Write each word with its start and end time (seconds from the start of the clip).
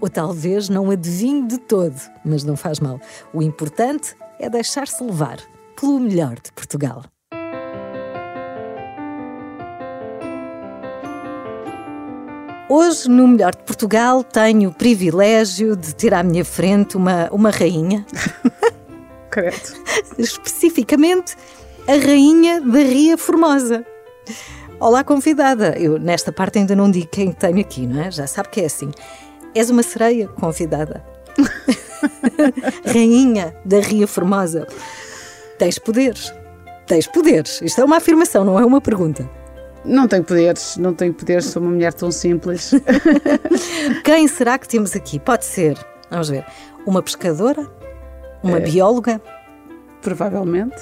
ou 0.00 0.08
talvez 0.08 0.68
não 0.68 0.90
adivinhe 0.90 1.46
de 1.46 1.58
todo, 1.58 2.00
mas 2.24 2.42
não 2.42 2.56
faz 2.56 2.80
mal. 2.80 2.98
O 3.32 3.42
importante 3.42 4.16
é 4.38 4.48
deixar-se 4.48 5.02
levar 5.04 5.38
pelo 5.78 6.00
melhor 6.00 6.36
de 6.36 6.50
Portugal. 6.52 7.02
Hoje, 12.72 13.08
no 13.08 13.26
Melhor 13.26 13.52
de 13.52 13.64
Portugal, 13.64 14.22
tenho 14.22 14.70
o 14.70 14.72
privilégio 14.72 15.74
de 15.74 15.92
ter 15.92 16.14
à 16.14 16.22
minha 16.22 16.44
frente 16.44 16.96
uma, 16.96 17.28
uma 17.32 17.50
rainha. 17.50 18.06
Correto. 19.34 19.74
Especificamente, 20.16 21.36
a 21.88 21.94
rainha 21.94 22.60
da 22.60 22.78
Ria 22.78 23.18
Formosa. 23.18 23.84
Olá, 24.78 25.02
convidada. 25.02 25.76
Eu, 25.76 25.98
nesta 25.98 26.30
parte, 26.30 26.60
ainda 26.60 26.76
não 26.76 26.88
digo 26.88 27.08
quem 27.08 27.32
tenho 27.32 27.58
aqui, 27.58 27.88
não 27.88 28.02
é? 28.02 28.10
Já 28.12 28.28
sabe 28.28 28.48
que 28.50 28.60
é 28.60 28.66
assim. 28.66 28.92
És 29.54 29.70
uma 29.70 29.82
sereia 29.82 30.28
convidada. 30.28 31.04
rainha 32.84 33.54
da 33.64 33.80
Ria 33.80 34.06
Formosa. 34.06 34.66
Tens 35.58 35.78
poderes. 35.78 36.32
Tens 36.86 37.06
poderes. 37.06 37.60
Isto 37.62 37.80
é 37.80 37.84
uma 37.84 37.96
afirmação, 37.98 38.44
não 38.44 38.58
é 38.58 38.64
uma 38.64 38.80
pergunta. 38.80 39.28
Não 39.84 40.06
tenho 40.06 40.24
poderes, 40.24 40.76
não 40.76 40.92
tenho 40.94 41.14
poderes, 41.14 41.46
sou 41.46 41.62
uma 41.62 41.70
mulher 41.70 41.94
tão 41.94 42.10
simples. 42.12 42.72
Quem 44.04 44.28
será 44.28 44.58
que 44.58 44.68
temos 44.68 44.94
aqui? 44.94 45.18
Pode 45.18 45.44
ser, 45.44 45.78
vamos 46.10 46.28
ver, 46.28 46.44
uma 46.86 47.02
pescadora? 47.02 47.66
Uma 48.42 48.58
É. 48.58 48.60
bióloga? 48.60 49.20
Provavelmente. 50.02 50.76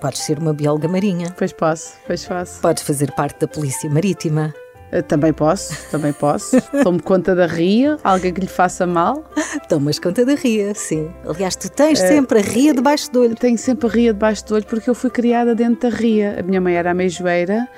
Podes 0.00 0.20
ser 0.20 0.38
uma 0.38 0.52
bióloga 0.52 0.86
marinha. 0.86 1.34
Pois 1.36 1.52
posso, 1.52 1.94
pois 2.06 2.24
faço. 2.24 2.60
Podes 2.60 2.82
fazer 2.82 3.10
parte 3.12 3.40
da 3.40 3.48
Polícia 3.48 3.88
Marítima. 3.90 4.52
Eh, 4.92 5.02
Também 5.02 5.32
posso, 5.32 5.74
também 5.90 6.12
posso. 6.12 6.60
Tomo 6.84 7.02
conta 7.02 7.34
da 7.34 7.46
ria, 7.46 7.96
alguém 8.04 8.32
que 8.32 8.40
lhe 8.40 8.46
faça 8.46 8.86
mal. 8.86 9.24
Tomas 9.68 9.98
conta 9.98 10.24
da 10.24 10.34
ria, 10.34 10.74
sim. 10.74 11.10
Aliás, 11.28 11.56
tu 11.56 11.68
tens 11.70 12.00
É. 12.00 12.08
sempre 12.08 12.38
a 12.38 12.42
ria 12.42 12.72
debaixo 12.72 13.10
do 13.10 13.20
olho. 13.22 13.34
Tenho 13.34 13.58
sempre 13.58 13.88
a 13.88 13.90
ria 13.90 14.12
debaixo 14.12 14.44
do 14.46 14.54
olho 14.54 14.64
porque 14.66 14.88
eu 14.88 14.94
fui 14.94 15.10
criada 15.10 15.54
dentro 15.54 15.90
da 15.90 15.96
ria. 15.96 16.36
A 16.38 16.42
minha 16.42 16.60
mãe 16.60 16.74
era 16.76 16.92
ameijoeira 16.92 17.68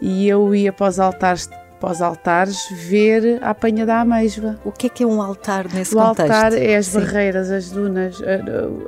e 0.00 0.26
eu 0.28 0.54
ia 0.54 0.72
para 0.72 0.88
os 0.88 0.98
altares, 0.98 1.48
para 1.82 1.90
os 1.90 2.00
altares 2.00 2.68
ver 2.70 3.40
a 3.42 3.50
apanha 3.50 3.84
da 3.84 4.00
ameijoa. 4.02 4.56
O 4.64 4.70
que 4.70 4.86
é 4.86 4.88
que 4.88 5.02
é 5.02 5.06
um 5.06 5.20
altar 5.20 5.66
nesse 5.74 5.92
O 5.96 5.98
contexto? 5.98 6.30
altar 6.32 6.52
é 6.52 6.76
as 6.76 6.86
Sim. 6.86 7.00
barreiras, 7.00 7.50
as 7.50 7.70
dunas, 7.72 8.22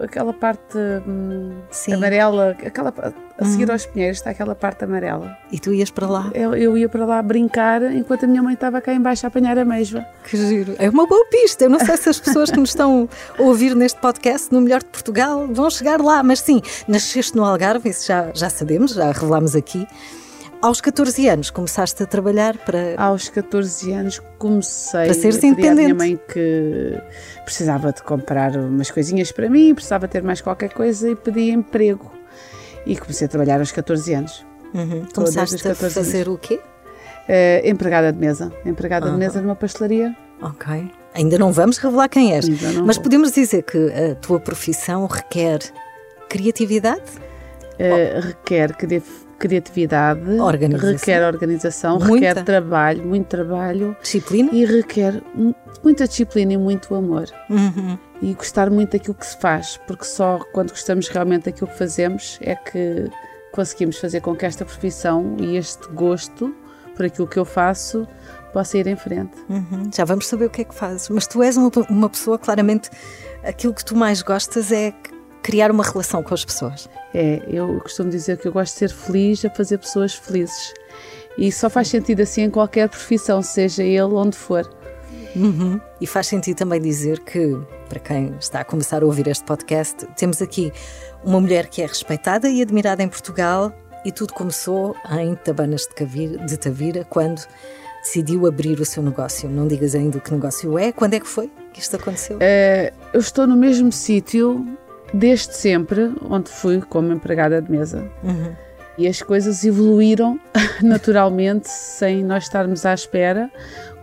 aquela 0.00 0.32
parte 0.32 0.78
hum, 1.04 1.56
amarela, 1.92 2.50
aquela, 2.64 2.94
a 3.36 3.44
seguir 3.44 3.68
Hum. 3.68 3.72
aos 3.72 3.84
pinheiros 3.84 4.18
está 4.18 4.30
aquela 4.30 4.54
parte 4.54 4.84
amarela. 4.84 5.36
E 5.50 5.58
tu 5.58 5.72
ias 5.74 5.90
para 5.90 6.06
lá? 6.06 6.30
Eu, 6.34 6.54
eu 6.54 6.78
ia 6.78 6.88
para 6.88 7.04
lá 7.04 7.20
brincar 7.20 7.82
enquanto 7.92 8.24
a 8.24 8.28
minha 8.28 8.42
mãe 8.44 8.54
estava 8.54 8.80
cá 8.80 8.94
embaixo 8.94 9.26
a 9.26 9.28
apanhar 9.28 9.58
a 9.58 9.62
ameijoa. 9.62 10.04
Que 10.22 10.36
giro. 10.36 10.76
É 10.78 10.88
uma 10.88 11.04
boa 11.04 11.26
pista. 11.26 11.64
Eu 11.64 11.70
não 11.70 11.80
sei 11.80 11.96
se 11.96 12.08
as 12.08 12.20
pessoas 12.20 12.48
que 12.52 12.60
nos 12.60 12.68
estão 12.70 13.08
a 13.36 13.42
ouvir 13.42 13.74
neste 13.74 14.00
podcast, 14.00 14.52
no 14.52 14.60
Melhor 14.60 14.78
de 14.84 14.86
Portugal, 14.90 15.48
vão 15.50 15.68
chegar 15.68 16.00
lá. 16.00 16.22
Mas 16.22 16.38
sim, 16.38 16.62
nasceste 16.86 17.36
no 17.36 17.44
Algarve, 17.44 17.88
isso 17.88 18.06
já, 18.06 18.30
já 18.32 18.48
sabemos, 18.48 18.92
já 18.94 19.10
revelámos 19.10 19.56
aqui. 19.56 19.84
Aos 20.64 20.80
14 20.80 21.28
anos 21.28 21.50
começaste 21.50 22.02
a 22.02 22.06
trabalhar 22.06 22.56
para. 22.56 22.94
Aos 22.96 23.28
14 23.28 23.92
anos 23.92 24.18
comecei 24.38 25.04
Para 25.04 25.12
seres 25.12 25.36
a 25.44 25.74
minha 25.74 25.94
mãe 25.94 26.18
que 26.32 26.98
precisava 27.44 27.92
de 27.92 28.02
comprar 28.02 28.56
umas 28.56 28.90
coisinhas 28.90 29.30
para 29.30 29.50
mim, 29.50 29.74
precisava 29.74 30.08
ter 30.08 30.22
mais 30.22 30.40
qualquer 30.40 30.72
coisa 30.72 31.10
e 31.10 31.16
pedi 31.16 31.50
emprego. 31.50 32.10
E 32.86 32.96
comecei 32.96 33.26
a 33.26 33.28
trabalhar 33.28 33.60
aos 33.60 33.72
14 33.72 34.14
anos. 34.14 34.46
Uhum. 34.72 35.04
Começaste 35.14 35.56
as 35.56 35.60
a 35.66 35.68
14 35.68 35.94
fazer 35.96 36.30
o 36.30 36.38
quê? 36.38 36.58
Eh, 37.28 37.68
empregada 37.68 38.10
de 38.10 38.18
mesa. 38.18 38.50
Empregada 38.64 39.04
Aham. 39.04 39.16
de 39.16 39.18
mesa 39.18 39.42
numa 39.42 39.54
pastelaria. 39.54 40.16
Ok. 40.40 40.90
Ainda 41.12 41.36
não 41.36 41.52
vamos 41.52 41.76
revelar 41.76 42.08
quem 42.08 42.32
és. 42.34 42.48
Mas 42.86 42.96
vou. 42.96 43.02
podemos 43.02 43.32
dizer 43.32 43.64
que 43.64 43.92
a 43.92 44.14
tua 44.14 44.40
profissão 44.40 45.04
requer 45.06 45.58
criatividade? 46.26 47.02
Eh, 47.78 48.18
requer 48.22 48.74
cri- 48.76 49.02
criatividade, 49.38 50.38
Organização. 50.40 50.90
requer 50.92 51.26
organização, 51.26 51.98
Muita. 51.98 52.14
requer 52.28 52.42
trabalho, 52.44 53.04
muito 53.06 53.26
trabalho 53.26 53.96
Disciplina? 54.02 54.50
e 54.52 54.64
requer 54.64 55.22
mu- 55.34 55.54
muita 55.82 56.06
disciplina 56.08 56.52
e 56.52 56.56
muito 56.56 56.94
amor. 56.94 57.26
Uhum. 57.50 57.98
E 58.22 58.32
gostar 58.34 58.70
muito 58.70 58.92
daquilo 58.92 59.14
que 59.14 59.26
se 59.26 59.36
faz, 59.38 59.78
porque 59.86 60.04
só 60.04 60.38
quando 60.52 60.70
gostamos 60.70 61.08
realmente 61.08 61.44
daquilo 61.44 61.68
que 61.68 61.76
fazemos 61.78 62.38
é 62.40 62.54
que 62.54 63.10
conseguimos 63.52 63.98
fazer 63.98 64.20
com 64.20 64.34
que 64.34 64.44
esta 64.46 64.64
profissão 64.64 65.36
e 65.38 65.56
este 65.56 65.86
gosto 65.88 66.54
por 66.96 67.04
aquilo 67.06 67.26
que 67.26 67.36
eu 67.38 67.44
faço 67.44 68.06
possa 68.52 68.78
ir 68.78 68.86
em 68.86 68.96
frente. 68.96 69.32
Uhum. 69.48 69.90
Já 69.94 70.04
vamos 70.04 70.26
saber 70.28 70.46
o 70.46 70.50
que 70.50 70.62
é 70.62 70.64
que 70.64 70.74
fazes. 70.74 71.08
Mas 71.08 71.26
tu 71.26 71.42
és 71.42 71.56
uma, 71.56 71.70
uma 71.90 72.08
pessoa, 72.08 72.38
claramente, 72.38 72.88
aquilo 73.42 73.74
que 73.74 73.84
tu 73.84 73.96
mais 73.96 74.22
gostas 74.22 74.70
é 74.70 74.92
criar 75.44 75.70
uma 75.70 75.84
relação 75.84 76.22
com 76.22 76.32
as 76.32 76.42
pessoas. 76.42 76.88
É, 77.12 77.42
eu 77.46 77.78
costumo 77.80 78.08
dizer 78.08 78.38
que 78.38 78.48
eu 78.48 78.52
gosto 78.52 78.72
de 78.72 78.78
ser 78.78 78.90
feliz 78.90 79.44
a 79.44 79.50
fazer 79.50 79.76
pessoas 79.76 80.14
felizes. 80.14 80.72
E 81.36 81.52
só 81.52 81.68
faz 81.68 81.88
sentido 81.88 82.22
assim 82.22 82.42
em 82.42 82.50
qualquer 82.50 82.88
profissão, 82.88 83.42
seja 83.42 83.82
ele 83.82 84.14
onde 84.14 84.36
for. 84.36 84.68
Uhum. 85.36 85.78
E 86.00 86.06
faz 86.06 86.28
sentido 86.28 86.56
também 86.56 86.80
dizer 86.80 87.20
que, 87.20 87.58
para 87.90 88.00
quem 88.00 88.34
está 88.40 88.60
a 88.60 88.64
começar 88.64 89.02
a 89.02 89.06
ouvir 89.06 89.26
este 89.26 89.44
podcast, 89.44 90.06
temos 90.16 90.40
aqui 90.40 90.72
uma 91.22 91.40
mulher 91.40 91.66
que 91.66 91.82
é 91.82 91.86
respeitada 91.86 92.48
e 92.48 92.62
admirada 92.62 93.02
em 93.02 93.08
Portugal 93.08 93.70
e 94.02 94.10
tudo 94.10 94.32
começou 94.32 94.96
em 95.10 95.34
Tabanas 95.34 95.82
de, 95.82 95.94
Cavira, 95.94 96.38
de 96.46 96.56
Tavira, 96.56 97.04
quando 97.04 97.42
decidiu 98.02 98.46
abrir 98.46 98.80
o 98.80 98.84
seu 98.84 99.02
negócio. 99.02 99.48
Não 99.50 99.68
digas 99.68 99.94
ainda 99.94 100.20
que 100.20 100.32
negócio 100.32 100.78
é. 100.78 100.90
Quando 100.90 101.14
é 101.14 101.20
que 101.20 101.28
foi 101.28 101.50
que 101.74 101.80
isto 101.80 101.96
aconteceu? 101.96 102.38
Eh, 102.40 102.92
eu 103.12 103.20
estou 103.20 103.46
no 103.46 103.56
mesmo 103.56 103.90
sítio 103.92 104.64
desde 105.12 105.54
sempre, 105.54 106.12
onde 106.28 106.50
fui 106.50 106.80
como 106.80 107.12
empregada 107.12 107.60
de 107.60 107.70
mesa. 107.70 108.08
Uhum. 108.22 108.52
E 108.96 109.08
as 109.08 109.20
coisas 109.22 109.64
evoluíram 109.64 110.38
naturalmente, 110.82 111.68
sem 111.68 112.22
nós 112.24 112.44
estarmos 112.44 112.86
à 112.86 112.94
espera. 112.94 113.50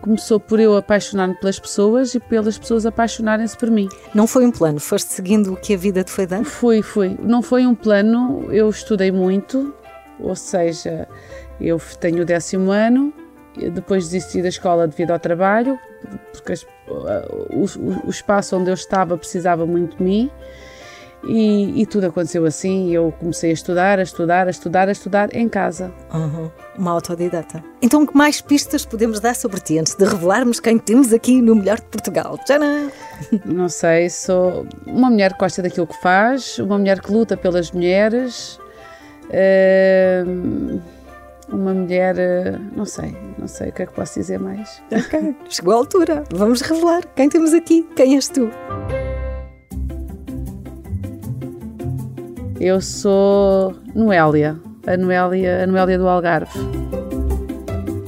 Começou 0.01 0.39
por 0.39 0.59
eu 0.59 0.75
apaixonar-me 0.75 1.35
pelas 1.35 1.59
pessoas 1.59 2.15
e 2.15 2.19
pelas 2.19 2.57
pessoas 2.57 2.85
apaixonarem-se 2.85 3.55
por 3.55 3.69
mim. 3.69 3.87
Não 4.15 4.25
foi 4.25 4.45
um 4.45 4.51
plano, 4.51 4.79
foste 4.79 5.13
seguindo 5.13 5.53
o 5.53 5.55
que 5.55 5.75
a 5.75 5.77
vida 5.77 6.03
te 6.03 6.11
foi 6.11 6.25
dando? 6.25 6.45
Fui, 6.45 6.81
fui. 6.81 7.17
Não 7.21 7.41
foi 7.41 7.65
um 7.67 7.75
plano, 7.75 8.47
eu 8.51 8.67
estudei 8.69 9.11
muito, 9.11 9.73
ou 10.19 10.35
seja, 10.35 11.07
eu 11.59 11.79
tenho 11.99 12.23
o 12.23 12.25
décimo 12.25 12.71
ano, 12.71 13.13
depois 13.73 14.09
desisti 14.09 14.41
da 14.41 14.49
escola 14.49 14.87
devido 14.87 15.11
ao 15.11 15.19
trabalho, 15.19 15.77
porque 16.31 16.53
o, 16.89 17.63
o- 17.63 18.07
o 18.07 18.09
espaço 18.09 18.57
onde 18.57 18.71
eu 18.71 18.73
estava 18.75 19.15
precisava 19.17 19.65
muito 19.67 19.97
de 19.97 20.03
mim. 20.03 20.31
E, 21.23 21.81
e 21.81 21.85
tudo 21.85 22.07
aconteceu 22.07 22.45
assim. 22.45 22.91
Eu 22.91 23.13
comecei 23.19 23.51
a 23.51 23.53
estudar, 23.53 23.99
a 23.99 24.03
estudar, 24.03 24.47
a 24.47 24.49
estudar, 24.49 24.87
a 24.87 24.91
estudar 24.91 25.35
em 25.35 25.47
casa. 25.47 25.91
Uhum. 26.13 26.49
Uma 26.77 26.91
autodidata. 26.91 27.63
Então, 27.81 28.05
que 28.05 28.15
mais 28.15 28.41
pistas 28.41 28.85
podemos 28.85 29.19
dar 29.19 29.35
sobre 29.35 29.59
ti 29.59 29.77
antes 29.77 29.95
de 29.95 30.05
revelarmos 30.05 30.59
quem 30.59 30.77
temos 30.77 31.13
aqui 31.13 31.41
no 31.41 31.55
Melhor 31.55 31.77
de 31.77 31.85
Portugal? 31.85 32.37
Tcharam! 32.45 32.91
Não 33.45 33.69
sei, 33.69 34.09
sou 34.09 34.65
uma 34.85 35.09
mulher 35.09 35.33
que 35.33 35.39
gosta 35.39 35.61
daquilo 35.61 35.87
que 35.87 36.01
faz, 36.01 36.57
uma 36.57 36.77
mulher 36.77 36.99
que 36.99 37.11
luta 37.11 37.37
pelas 37.37 37.71
mulheres, 37.71 38.59
hum, 40.25 40.79
uma 41.51 41.73
mulher, 41.73 42.17
eh, 42.17 42.57
não 42.75 42.85
sei, 42.85 43.15
não 43.37 43.47
sei 43.47 43.69
o 43.69 43.73
que 43.73 43.83
é 43.83 43.85
que 43.85 43.93
posso 43.93 44.19
dizer 44.19 44.39
mais. 44.39 44.81
Ok, 44.91 45.35
chegou 45.49 45.73
a 45.73 45.77
altura. 45.77 46.23
Vamos 46.31 46.61
revelar 46.61 47.05
quem 47.15 47.29
temos 47.29 47.53
aqui. 47.53 47.87
Quem 47.95 48.15
és 48.15 48.27
tu? 48.29 48.49
Eu 52.63 52.79
sou 52.79 53.73
Noélia, 53.95 54.55
a 54.85 54.95
Noélia, 54.95 55.63
a 55.63 55.65
Noélia 55.65 55.97
do 55.97 56.07
Algarve. 56.07 56.59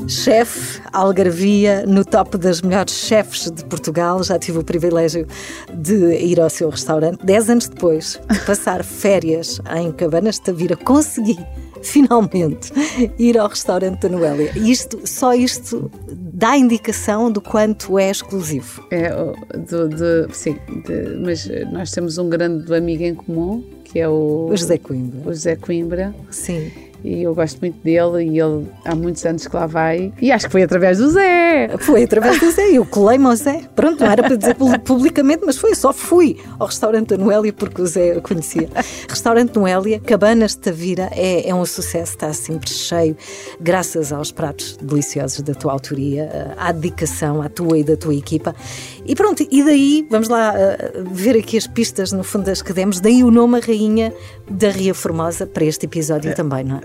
Chefe, 0.08 0.80
Algarvia, 0.94 1.88
no 1.88 2.06
top 2.06 2.38
das 2.38 2.62
melhores 2.62 2.94
chefes 2.94 3.50
de 3.50 3.66
Portugal. 3.66 4.24
Já 4.24 4.38
tive 4.38 4.60
o 4.60 4.64
privilégio 4.64 5.26
de 5.74 6.18
ir 6.24 6.40
ao 6.40 6.52
seu 6.52 6.70
restaurante. 6.70 7.26
Dez 7.26 7.50
anos 7.50 7.68
depois 7.68 8.22
de 8.30 8.40
passar 8.42 8.84
férias 8.86 9.60
em 9.76 9.92
Cabanas 9.92 10.36
de 10.36 10.44
Tavira, 10.44 10.76
consegui 10.76 11.40
finalmente 11.82 12.72
ir 13.18 13.40
ao 13.40 13.48
restaurante 13.48 14.02
da 14.02 14.10
Noélia. 14.10 14.52
Isto, 14.56 15.00
só 15.04 15.34
isto 15.34 15.90
dá 16.12 16.56
indicação 16.56 17.32
do 17.32 17.42
quanto 17.42 17.98
é 17.98 18.12
exclusivo. 18.12 18.86
É, 18.92 19.10
do, 19.58 19.90
de, 19.90 20.28
sim, 20.32 20.60
de, 20.86 21.18
mas 21.24 21.50
nós 21.72 21.90
temos 21.90 22.20
um 22.20 22.30
grande 22.30 22.72
amigo 22.76 23.02
em 23.02 23.16
comum, 23.16 23.64
que 23.94 24.00
é 24.00 24.10
o, 24.10 24.50
o 24.52 24.58
José 24.58 24.80
Coimbra. 24.80 25.20
O 25.22 25.32
José 25.32 25.56
Coimbra. 25.56 26.16
Sim 26.32 26.72
e 27.04 27.24
eu 27.24 27.36
gosto 27.36 27.60
muito 27.60 27.84
dele 27.84 28.24
e 28.24 28.40
ele 28.40 28.66
há 28.86 28.96
muitos 28.96 29.26
anos 29.26 29.46
que 29.46 29.56
lá 29.56 29.68
vai 29.68 30.14
e 30.22 30.32
acho 30.32 30.46
que 30.46 30.52
foi 30.52 30.64
através 30.64 31.00
do 31.00 31.10
Zé. 31.10 31.76
Foi 31.80 32.04
através 32.04 32.40
do 32.40 32.50
Zé, 32.50 32.72
eu 32.72 32.86
colei-me 32.86 33.26
ao 33.26 33.36
Zé. 33.36 33.64
Pronto, 33.76 34.02
não 34.02 34.10
era 34.10 34.24
para 34.24 34.36
dizer 34.36 34.56
publicamente, 34.56 35.44
mas 35.46 35.58
foi, 35.58 35.76
só 35.76 35.92
fui 35.92 36.40
ao 36.58 36.68
restaurante 36.68 37.10
da 37.10 37.18
Noélia 37.18 37.52
porque 37.52 37.82
o 37.82 37.86
Zé 37.86 38.20
conhecia. 38.22 38.70
Restaurante 39.10 39.56
Noélia, 39.56 40.00
Cabanas 40.00 40.52
de 40.52 40.60
Tavira, 40.60 41.10
é, 41.12 41.50
é 41.50 41.54
um 41.54 41.66
sucesso, 41.66 42.14
está 42.14 42.32
sempre 42.32 42.70
cheio, 42.70 43.18
graças 43.60 44.14
aos 44.14 44.32
pratos 44.32 44.78
deliciosos 44.82 45.42
da 45.42 45.54
tua 45.54 45.74
autoria, 45.74 46.56
à 46.58 46.72
dedicação, 46.72 47.42
à 47.42 47.50
tua 47.50 47.78
e 47.78 47.84
da 47.84 47.98
tua 47.98 48.16
equipa. 48.16 48.56
E 49.06 49.16
pronto, 49.16 49.46
e 49.50 49.64
daí, 49.64 50.08
vamos 50.10 50.30
lá 50.30 50.54
uh, 50.54 51.04
ver 51.12 51.38
aqui 51.38 51.58
as 51.58 51.68
pistas, 51.68 52.12
no 52.12 52.24
fundo, 52.24 52.46
das 52.46 52.62
que 52.62 52.72
demos, 52.72 53.00
daí 53.00 53.24
o 53.24 53.32
nome 53.32 53.58
a 53.58 53.62
Rainha 53.62 54.14
da 54.50 54.70
Ria 54.70 54.94
Formosa 54.94 55.46
para 55.46 55.66
este 55.66 55.86
episódio 55.86 56.32
é. 56.32 56.34
também, 56.34 56.64
não 56.64 56.78
é? 56.78 56.82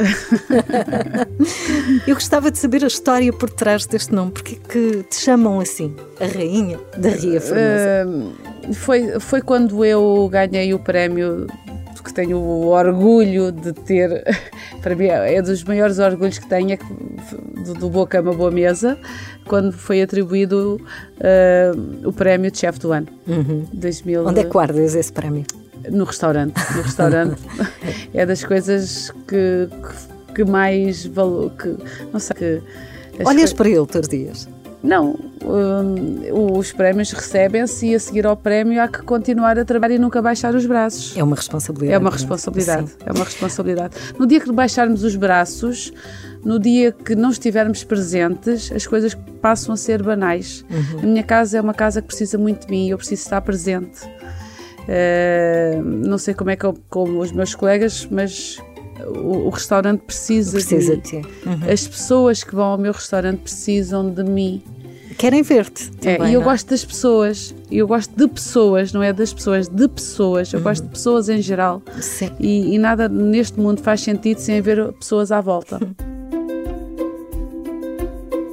Eu 2.06 2.14
gostava 2.14 2.50
de 2.50 2.58
saber 2.58 2.84
a 2.84 2.88
história 2.88 3.32
por 3.32 3.50
trás 3.50 3.86
deste 3.86 4.12
nome. 4.12 4.32
Porque 4.32 4.56
que 4.56 5.02
te 5.04 5.16
chamam 5.16 5.60
assim, 5.60 5.94
a 6.20 6.26
rainha 6.26 6.78
da 6.96 7.10
Ria 7.10 7.40
Formosa? 7.40 8.06
Uh, 8.06 8.74
foi, 8.74 9.20
foi 9.20 9.40
quando 9.40 9.84
eu 9.84 10.28
ganhei 10.30 10.74
o 10.74 10.78
prémio 10.78 11.46
tenho 12.18 12.36
o 12.36 12.66
orgulho 12.66 13.52
de 13.52 13.72
ter, 13.72 14.24
para 14.82 14.96
mim 14.96 15.06
é 15.06 15.40
dos 15.40 15.62
maiores 15.62 16.00
orgulhos 16.00 16.36
que 16.36 16.48
tenho, 16.48 16.72
é 16.72 16.78
do, 17.62 17.74
do 17.74 17.88
Boa 17.88 18.08
Cama 18.08 18.32
Boa 18.32 18.50
Mesa, 18.50 18.98
quando 19.46 19.70
foi 19.70 20.02
atribuído 20.02 20.80
uh, 21.18 22.08
o 22.08 22.12
prémio 22.12 22.50
de 22.50 22.58
chefe 22.58 22.80
do 22.80 22.90
ano. 22.90 23.06
Uhum. 23.24 23.64
2000... 23.72 24.26
Onde 24.26 24.40
é 24.40 24.42
que 24.42 24.50
guardas 24.50 24.96
esse 24.96 25.12
prémio? 25.12 25.44
No 25.92 26.04
restaurante. 26.04 26.56
No 26.74 26.82
restaurante 26.82 27.40
é 28.12 28.26
das 28.26 28.42
coisas 28.42 29.12
que, 29.28 29.68
que, 30.26 30.34
que 30.34 30.44
mais 30.44 31.06
valor. 31.06 31.52
Que, 31.52 31.76
não 32.12 32.18
sei. 32.18 32.34
Que, 32.36 32.62
Olhas 33.24 33.52
para 33.52 33.68
ele 33.68 33.86
todos 33.86 34.00
os 34.00 34.08
dias? 34.08 34.48
Não, 34.82 35.19
um, 35.44 36.56
os 36.56 36.72
prémios 36.72 37.10
recebem-se 37.10 37.86
e 37.88 37.94
a 37.94 37.98
seguir 37.98 38.26
ao 38.26 38.36
prémio 38.36 38.80
há 38.80 38.86
que 38.86 39.02
continuar 39.02 39.58
a 39.58 39.64
trabalhar 39.64 39.96
e 39.96 39.98
nunca 39.98 40.22
baixar 40.22 40.54
os 40.54 40.64
braços. 40.66 41.16
É 41.16 41.22
uma 41.22 41.34
responsabilidade. 41.34 41.94
É 41.94 41.98
uma 41.98 42.10
responsabilidade. 42.10 42.92
É 43.04 43.12
uma 43.12 43.25
responsabilidade. 43.25 43.94
No 44.19 44.26
dia 44.26 44.40
que 44.40 44.52
baixarmos 44.52 45.02
os 45.02 45.16
braços, 45.16 45.92
no 46.44 46.60
dia 46.60 46.92
que 46.92 47.16
não 47.16 47.30
estivermos 47.30 47.82
presentes, 47.82 48.70
as 48.70 48.86
coisas 48.86 49.14
passam 49.42 49.75
a 49.75 49.76
ser 49.76 50.02
banais. 50.02 50.64
Uhum. 50.70 51.00
A 51.00 51.06
minha 51.06 51.22
casa 51.25 51.58
é 51.58 51.60
uma 51.60 51.75
casa 51.75 52.00
que 52.00 52.06
precisa 52.06 52.38
muito 52.38 52.66
de 52.66 52.70
mim 52.70 52.86
e 52.86 52.90
eu 52.90 52.98
preciso 52.98 53.22
estar 53.22 53.40
presente. 53.40 54.06
Uh, 54.88 55.82
não 55.82 56.16
sei 56.16 56.32
como 56.32 56.50
é 56.50 56.56
que 56.56 56.64
eu, 56.64 56.75
com 56.88 57.19
os 57.19 57.30
meus 57.30 57.54
colegas, 57.54 58.08
mas 58.10 58.58
o, 59.06 59.46
o 59.46 59.50
restaurante 59.50 60.00
precisa, 60.00 60.52
precisa 60.52 60.96
de, 60.96 61.02
de 61.02 61.08
ti. 61.08 61.28
Uhum. 61.46 61.72
As 61.72 61.86
pessoas 61.86 62.44
que 62.44 62.54
vão 62.54 62.66
ao 62.66 62.78
meu 62.78 62.92
restaurante 62.92 63.40
precisam 63.40 64.10
de 64.10 64.24
mim. 64.24 64.62
Querem 65.16 65.42
ver-te. 65.42 65.90
É, 66.04 66.28
e 66.28 66.34
eu 66.34 66.40
é? 66.40 66.44
gosto 66.44 66.68
das 66.68 66.84
pessoas, 66.84 67.54
eu 67.70 67.88
gosto 67.88 68.14
de 68.14 68.28
pessoas, 68.28 68.92
não 68.92 69.02
é 69.02 69.12
das 69.12 69.32
pessoas, 69.32 69.68
de 69.68 69.88
pessoas. 69.88 70.52
Eu 70.52 70.58
uhum. 70.58 70.64
gosto 70.64 70.84
de 70.84 70.90
pessoas 70.90 71.28
em 71.28 71.42
geral. 71.42 71.82
Sim. 72.00 72.30
E, 72.38 72.74
e, 72.74 72.78
nada 72.78 73.08
neste 73.08 73.58
mundo 73.58 73.82
faz 73.82 74.00
sentido 74.00 74.38
sem 74.38 74.58
haver 74.58 74.92
pessoas 74.92 75.32
à 75.32 75.40
volta. 75.40 75.80
Uhum. 75.82 75.94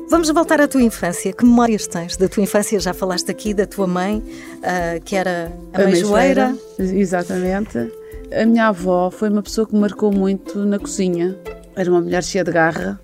Vamos 0.10 0.30
voltar 0.30 0.62
à 0.62 0.68
tua 0.68 0.82
infância. 0.82 1.34
Que 1.34 1.44
memórias 1.44 1.88
tens 1.88 2.16
da 2.16 2.30
tua 2.30 2.42
infância? 2.42 2.80
Já 2.80 2.94
falaste 2.94 3.30
aqui 3.30 3.54
da 3.54 3.66
tua 3.66 3.86
mãe, 3.86 4.20
uh, 4.20 5.04
que 5.04 5.16
era 5.16 5.52
a, 5.74 5.82
a 5.82 5.84
mãe 5.84 5.96
joeira. 5.96 6.56
Exatamente. 6.80 7.92
A 8.32 8.46
minha 8.46 8.68
avó 8.68 9.12
foi 9.12 9.30
uma 9.30 9.44
pessoa 9.44 9.68
que 9.68 9.74
me 9.74 9.82
marcou 9.82 10.12
muito 10.12 10.60
na 10.60 10.80
cozinha. 10.80 11.38
Era 11.76 11.90
uma 11.90 12.02
mulher 12.02 12.24
cheia 12.24 12.44
de 12.44 12.52
garra, 12.52 13.00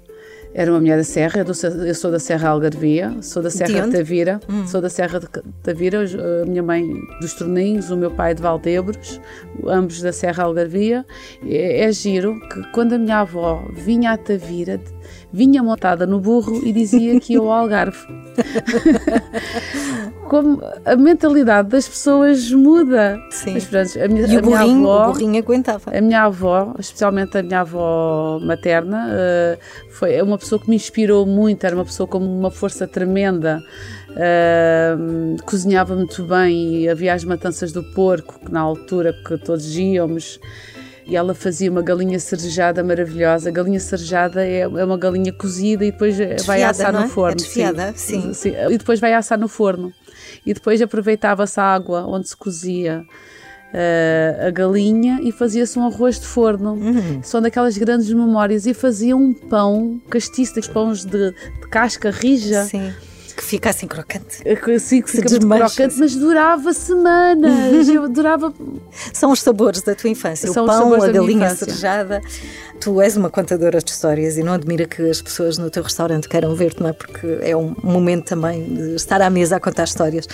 era 0.54 0.70
uma 0.70 0.80
mulher 0.80 0.98
da 0.98 1.04
Serra, 1.04 1.46
eu 1.86 1.96
sou 1.96 2.12
da 2.12 2.20
Serra 2.20 2.50
Algarvia, 2.50 3.16
sou 3.22 3.42
da 3.42 3.50
Serra 3.50 3.82
de, 3.82 3.92
de 3.92 3.98
Tavira, 3.98 4.40
hum. 4.50 4.68
sou 4.68 4.82
da 4.82 4.90
Serra 4.90 5.20
de 5.20 5.28
Tavira, 5.64 6.04
a 6.42 6.46
minha 6.46 6.62
mãe 6.62 6.86
dos 7.22 7.34
Torninhos, 7.34 7.90
o 7.90 7.96
meu 7.96 8.12
pai 8.12 8.34
de 8.36 8.42
Valdebros, 8.42 9.22
ambos 9.66 10.02
da 10.02 10.12
Serra 10.12 10.44
Algarvia. 10.44 11.06
É, 11.46 11.86
é 11.86 11.92
giro 11.92 12.38
que 12.50 12.64
quando 12.72 12.94
a 12.94 12.98
minha 12.98 13.20
avó 13.20 13.66
vinha 13.74 14.12
a 14.12 14.18
Tavira, 14.18 14.80
vinha 15.32 15.64
montada 15.64 16.06
no 16.06 16.20
burro 16.20 16.62
e 16.66 16.72
dizia 16.74 17.20
que 17.20 17.34
ia 17.34 17.40
ao 17.40 17.52
Algarve. 17.52 18.06
Como 20.30 20.62
a 20.86 20.96
mentalidade 20.96 21.70
das 21.70 21.88
pessoas 21.88 22.52
muda. 22.52 23.20
Sim. 23.32 23.54
Mas, 23.54 23.66
pronto, 23.66 24.00
a 24.00 24.08
minha, 24.08 24.28
e 24.28 24.38
o, 24.38 24.42
burrinho, 24.42 24.76
minha 24.76 24.94
avó, 24.94 25.10
o 25.10 25.12
burrinho 25.12 25.40
aguentava. 25.40 25.98
A 25.98 26.02
minha 26.02 26.24
avó, 26.24 26.74
especialmente 26.80 27.38
a 27.38 27.44
minha 27.44 27.60
avó 27.60 28.40
materna, 28.42 29.10
uh, 29.10 29.60
foi 29.90 30.22
uma 30.22 30.38
pessoa 30.38 30.60
que 30.60 30.70
me 30.70 30.76
inspirou 30.76 31.26
muito, 31.26 31.66
era 31.66 31.76
uma 31.76 31.84
pessoa 31.86 32.08
com 32.08 32.18
uma 32.18 32.50
força 32.50 32.88
tremenda. 32.88 33.62
Uh, 34.12 35.42
cozinhava 35.46 35.96
muito 35.96 36.24
bem 36.24 36.82
e 36.82 36.90
havia 36.90 37.14
as 37.14 37.24
matanças 37.24 37.72
do 37.72 37.84
porco, 37.94 38.40
que 38.46 38.52
na 38.52 38.60
altura 38.60 39.14
que 39.26 39.38
todos 39.38 39.78
íamos 39.78 40.40
e 41.12 41.16
ela 41.18 41.36
fazia 41.36 41.70
uma 41.70 41.82
galinha 41.82 42.18
cerejada 42.18 42.82
maravilhosa. 42.82 43.50
A 43.50 43.52
galinha 43.52 43.82
cerejada 43.82 44.48
é, 44.48 44.62
é 44.62 44.86
uma 44.86 44.98
galinha 44.98 45.34
cozida 45.34 45.84
e 45.84 45.92
depois 45.92 46.16
desfiada, 46.16 46.44
vai 46.44 46.64
assar 46.64 46.94
no 46.94 47.00
é? 47.00 47.08
forno. 47.10 47.34
É 47.34 47.36
desfiada, 47.36 47.94
sim. 47.98 48.22
Sim. 48.22 48.34
sim. 48.34 48.54
E 48.70 48.78
depois 48.78 48.98
vai 48.98 49.14
assar 49.14 49.38
no 49.38 49.50
forno. 49.50 49.94
E 50.46 50.54
depois 50.54 50.82
aproveitava-se 50.82 51.60
a 51.60 51.64
água 51.64 52.06
onde 52.08 52.30
se 52.30 52.38
cozia. 52.38 53.04
Uh, 53.74 54.48
a 54.48 54.52
galinha 54.52 55.20
e 55.22 55.34
fazia-se 55.34 55.78
um 55.78 55.86
arroz 55.86 56.18
de 56.18 56.26
forno. 56.28 56.76
Uhum. 56.76 57.22
São 57.22 57.42
daquelas 57.42 57.78
grandes 57.78 58.10
memórias. 58.14 58.66
E 58.66 58.74
fazia 58.74 59.16
um 59.16 59.34
pão 59.34 60.00
castiço, 60.10 60.56
daqueles 60.56 60.74
pães 60.74 61.04
de, 61.04 61.32
de 61.32 61.68
casca 61.70 62.10
rija. 62.10 62.64
Sim 62.64 62.94
que 63.42 63.46
fica 63.46 63.72
assim 63.72 63.88
crocante. 63.88 64.38
Sim, 64.80 65.02
que 65.02 65.10
fica 65.10 65.30
muito 65.30 65.48
crocante, 65.48 65.96
mas 65.98 66.16
durava 66.16 66.72
semanas. 66.74 67.90
Eu 67.90 68.08
durava. 68.08 68.54
São 69.12 69.32
os 69.32 69.42
sabores 69.42 69.82
da 69.82 69.96
tua 69.96 70.12
infância. 70.12 70.52
São 70.52 70.64
o 70.64 70.68
pão, 70.68 70.94
a 70.94 71.08
galinha 71.08 71.50
cerejada. 71.56 72.22
Tu 72.82 73.00
és 73.00 73.16
uma 73.16 73.30
contadora 73.30 73.78
de 73.78 73.92
histórias 73.92 74.40
e 74.40 74.44
não 74.44 74.54
admira 74.54 74.88
que 74.88 75.08
as 75.08 75.22
pessoas 75.22 75.56
no 75.60 75.70
teu 75.70 75.84
restaurante 75.84 76.28
queiram 76.28 76.56
ver-te, 76.56 76.82
não 76.82 76.90
é? 76.90 76.94
Porque 76.94 77.38
é 77.42 77.56
um 77.56 77.76
momento 77.84 78.26
também 78.26 78.64
de 78.64 78.96
estar 78.96 79.22
à 79.22 79.30
mesa 79.30 79.58
a 79.58 79.60
contar 79.60 79.84
histórias. 79.84 80.28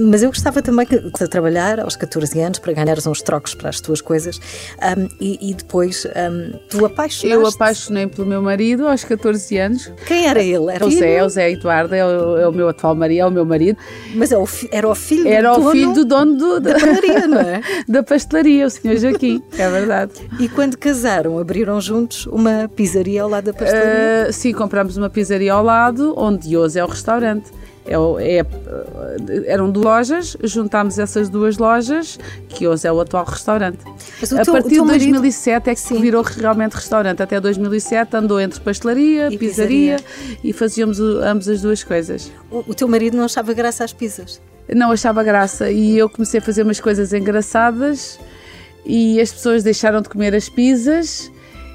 Mas 0.00 0.22
eu 0.22 0.30
gostava 0.30 0.62
também 0.62 0.86
de 0.86 1.28
trabalhar 1.28 1.80
aos 1.80 1.94
14 1.94 2.40
anos 2.40 2.58
para 2.58 2.72
ganhares 2.72 3.06
uns 3.06 3.20
trocos 3.20 3.54
para 3.54 3.68
as 3.68 3.78
tuas 3.78 4.00
coisas 4.00 4.40
um, 4.98 5.06
e, 5.20 5.50
e, 5.50 5.52
depois 5.52 6.06
um, 6.06 6.58
tu 6.70 6.86
apaixonaste. 6.86 7.26
Eu 7.26 7.46
apaixonei 7.46 8.06
pelo 8.06 8.26
meu 8.26 8.40
marido 8.40 8.88
aos 8.88 9.04
14 9.04 9.58
anos. 9.58 9.92
Quem 10.06 10.26
era 10.26 10.42
ele? 10.42 10.72
Era 10.72 10.86
o 10.86 10.90
Zé, 10.90 11.22
o 11.22 11.28
Zé 11.28 11.50
Eduardo, 11.50 11.94
é 11.94 12.06
o, 12.06 12.38
é 12.38 12.48
o 12.48 12.52
meu 12.52 12.70
atual 12.70 12.94
marido, 12.94 13.20
é 13.20 13.26
o 13.26 13.30
meu 13.30 13.44
marido. 13.44 13.76
Mas 14.14 14.32
é 14.32 14.38
o, 14.38 14.48
era 14.70 14.88
o 14.88 14.94
filho 14.94 15.28
era 15.28 15.50
do 15.50 15.56
dono, 15.56 15.68
o 15.68 15.72
filho 15.72 15.92
do 15.92 16.04
dono 16.06 16.36
do, 16.38 16.58
da 16.58 16.72
pastelaria, 16.72 17.26
não 17.26 17.38
é? 17.38 17.60
da 17.86 18.02
pastelaria, 18.02 18.66
o 18.66 18.70
senhor 18.70 18.96
Joaquim, 18.96 19.42
é 19.58 19.68
verdade. 19.68 20.12
E 20.40 20.48
quando 20.48 20.78
casaram, 20.78 21.38
abriram 21.38 21.81
juntos 21.84 22.26
uma 22.26 22.70
pizzaria 22.74 23.22
ao 23.22 23.28
lado 23.28 23.44
da 23.44 23.52
pastelaria? 23.52 24.28
Uh, 24.28 24.32
sim, 24.32 24.52
compramos 24.52 24.96
uma 24.96 25.10
pizzaria 25.10 25.52
ao 25.52 25.62
lado, 25.62 26.14
onde 26.16 26.56
hoje 26.56 26.78
é 26.78 26.84
o 26.84 26.88
restaurante. 26.88 27.50
É, 27.84 27.94
é, 27.94 28.46
eram 29.46 29.68
duas 29.70 29.84
lojas, 29.84 30.36
juntámos 30.44 30.98
essas 30.98 31.28
duas 31.28 31.58
lojas, 31.58 32.18
que 32.48 32.66
hoje 32.66 32.86
é 32.86 32.92
o 32.92 33.00
atual 33.00 33.24
restaurante. 33.24 33.78
a 33.84 34.44
teu, 34.44 34.52
partir 34.52 34.68
de 34.68 34.82
2007 34.82 35.52
marido... 35.52 35.68
é 35.68 35.74
que 35.74 35.80
se 35.80 35.98
virou 35.98 36.22
realmente 36.22 36.74
restaurante. 36.74 37.22
Até 37.22 37.40
2007 37.40 38.16
andou 38.16 38.40
entre 38.40 38.60
pastelaria, 38.60 39.28
e 39.32 39.36
pizzaria, 39.36 39.96
pizzaria, 39.96 40.38
e 40.44 40.52
fazíamos 40.52 41.00
ambas 41.00 41.48
as 41.48 41.60
duas 41.60 41.82
coisas. 41.82 42.30
O, 42.50 42.58
o 42.70 42.74
teu 42.74 42.86
marido 42.86 43.16
não 43.16 43.24
achava 43.24 43.52
graça 43.52 43.82
às 43.82 43.92
pizzas? 43.92 44.40
Não 44.72 44.92
achava 44.92 45.22
graça 45.24 45.70
e 45.70 45.98
eu 45.98 46.08
comecei 46.08 46.38
a 46.38 46.42
fazer 46.42 46.62
umas 46.62 46.80
coisas 46.80 47.12
engraçadas 47.12 48.18
e 48.86 49.20
as 49.20 49.32
pessoas 49.32 49.62
deixaram 49.62 50.00
de 50.00 50.08
comer 50.08 50.34
as 50.34 50.48
pizzas 50.48 51.30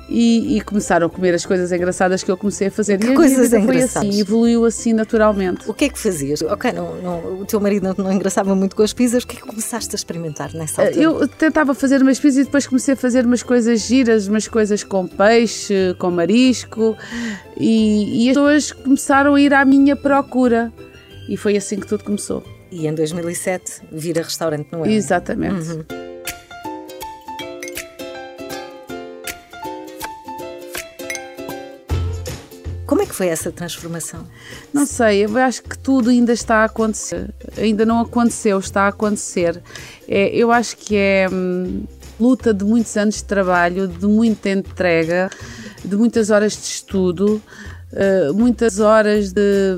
e, 0.10 0.58
e, 0.58 0.62
começaram 0.62 1.08
a 1.08 1.10
comer 1.10 1.34
as 1.34 1.46
coisas 1.46 1.72
engraçadas 1.72 2.24
que 2.24 2.32
eu 2.32 2.38
comecei 2.38 2.68
a 2.68 2.72
fazer. 2.72 2.98
Que 2.98 3.08
e 3.08 3.12
a 3.12 3.16
coisas 3.16 3.50
vida 3.50 3.58
foi 3.58 3.76
engraçadas? 3.76 4.10
assim, 4.10 4.22
evoluiu 4.22 4.66
assim 4.66 4.94
naturalmente. 4.94 5.70
O 5.70 5.74
que 5.74 5.86
é 5.86 5.90
que 5.90 6.00
fazias? 6.00 6.42
Ok, 6.42 6.72
não, 6.72 6.96
não, 7.02 7.42
o 7.42 7.46
teu 7.46 7.60
marido 7.60 7.84
não, 7.84 8.06
não 8.06 8.14
engraçava 8.14 8.56
muito 8.56 8.76
com 8.76 8.84
as 8.84 8.94
pizzas, 8.94 9.24
o 9.24 9.28
que 9.28 9.38
é 9.38 9.40
que 9.40 9.46
começaste 9.46 9.94
a 9.94 9.98
experimentar 9.98 10.54
nessa 10.54 10.82
altura? 10.84 11.02
Eu 11.02 11.28
tentava 11.28 11.74
fazer 11.74 12.02
umas 12.02 12.20
pizzas 12.20 12.42
e 12.42 12.44
depois 12.46 12.66
comecei 12.66 12.94
a 12.94 12.98
fazer 12.98 13.26
umas 13.26 13.44
coisas 13.44 13.82
giras, 13.82 14.28
umas 14.28 14.48
coisas 14.48 14.84
com 14.84 15.08
peixe, 15.08 15.96
com 16.00 16.10
marisco 16.10 16.96
e, 17.58 18.26
e 18.26 18.30
as 18.30 18.36
pessoas 18.36 18.72
começaram 18.72 19.36
a 19.36 19.42
ir 19.42 19.54
à 19.54 19.66
minha 19.66 19.96
procura. 19.96 20.72
E 21.28 21.36
foi 21.36 21.58
assim 21.58 21.78
que 21.78 21.88
tudo 21.88 22.06
começou. 22.06 22.44
E 22.72 22.88
em 22.88 22.94
2007 22.94 23.82
vira 23.92 24.22
restaurante 24.22 24.70
no 24.72 24.86
é? 24.86 24.94
Exatamente. 24.94 25.72
Uhum. 25.72 25.97
Como 32.88 33.01
é 33.01 33.06
que 33.06 33.13
foi 33.13 33.27
essa 33.27 33.51
transformação? 33.51 34.25
Não 34.74 34.86
sei, 34.86 35.25
eu 35.25 35.38
acho 35.38 35.62
que 35.62 35.77
tudo 35.77 36.10
ainda 36.10 36.32
está 36.32 36.60
a 36.60 36.63
acontecer. 36.63 37.29
Ainda 37.58 37.86
não 37.86 38.00
aconteceu, 38.00 38.58
está 38.58 38.84
a 38.84 38.88
acontecer. 38.88 39.62
É, 40.08 40.29
eu 40.29 40.53
acho 40.53 40.77
que 40.77 40.96
é 40.96 41.27
hum, 41.29 41.84
luta 42.17 42.53
de 42.53 42.63
muitos 42.63 42.96
anos 42.96 43.15
de 43.15 43.25
trabalho, 43.25 43.89
de 43.89 44.08
muita 44.08 44.50
entrega, 44.50 45.29
de 45.84 45.98
muitas 45.98 46.29
horas 46.29 46.53
de 46.53 46.63
estudo, 46.63 47.41
uh, 47.91 48.34
muitas 48.34 48.79
horas 48.79 49.34
de, 49.34 49.77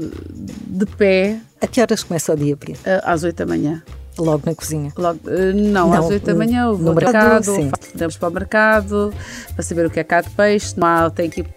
de 0.67 0.85
pé. 0.85 1.39
A 1.59 1.65
que 1.65 1.81
horas 1.81 2.03
começa 2.03 2.31
o 2.31 2.37
dia, 2.37 2.55
Pri? 2.55 2.73
Uh, 2.73 3.01
às 3.03 3.23
8 3.23 3.35
da 3.35 3.45
manhã. 3.47 3.83
Logo 4.19 4.43
na 4.45 4.53
cozinha? 4.53 4.91
Logo, 4.97 5.19
não, 5.55 5.89
não, 5.89 5.93
às 5.93 6.05
8 6.05 6.25
da 6.25 6.35
manhã 6.35 6.65
eu 6.65 6.75
vou 6.75 6.89
ao 6.89 6.95
mercado, 6.95 7.51
mercado 7.51 8.19
para 8.19 8.27
o 8.27 8.31
mercado 8.31 9.13
para 9.53 9.63
saber 9.63 9.85
o 9.85 9.89
que 9.89 9.99
é 9.99 10.03
cá 10.03 10.21
de 10.21 10.29
peixe. 10.31 10.73
Não 10.77 10.85
há, 10.85 11.09
tenho 11.09 11.31
que 11.31 11.41
ir 11.41 11.47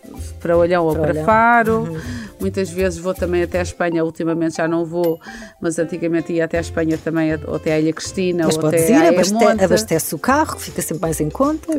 para 0.41 0.57
Olhão 0.57 0.85
ou 0.85 0.95
para, 0.95 1.13
para 1.13 1.25
Faro. 1.25 1.81
Uhum. 1.81 2.01
Muitas 2.43 2.71
vezes 2.71 2.99
vou 2.99 3.15
também 3.15 3.43
até 3.43 3.61
a 3.61 3.63
Espanha, 3.63 4.05
ultimamente 4.05 4.57
já 4.57 4.67
não 4.67 4.85
vou, 4.85 5.21
mas 5.61 5.79
antigamente 5.79 6.33
ia 6.33 6.45
até 6.45 6.59
a 6.59 6.61
Espanha 6.61 6.99
também, 6.99 7.33
ou 7.47 7.55
até 7.55 7.75
a 7.75 7.81
Ilha 7.81 7.93
Cristina, 7.93 8.47
mas 8.47 8.59
ou 8.59 8.67
até 8.67 8.91
ir, 8.91 8.95
a 8.95 9.09
abastece, 9.11 9.65
abastece 9.65 10.15
o 10.15 10.19
carro, 10.19 10.59
fica 10.59 10.83
sempre 10.83 11.03
mais 11.03 11.21
em 11.21 11.31
conta. 11.31 11.73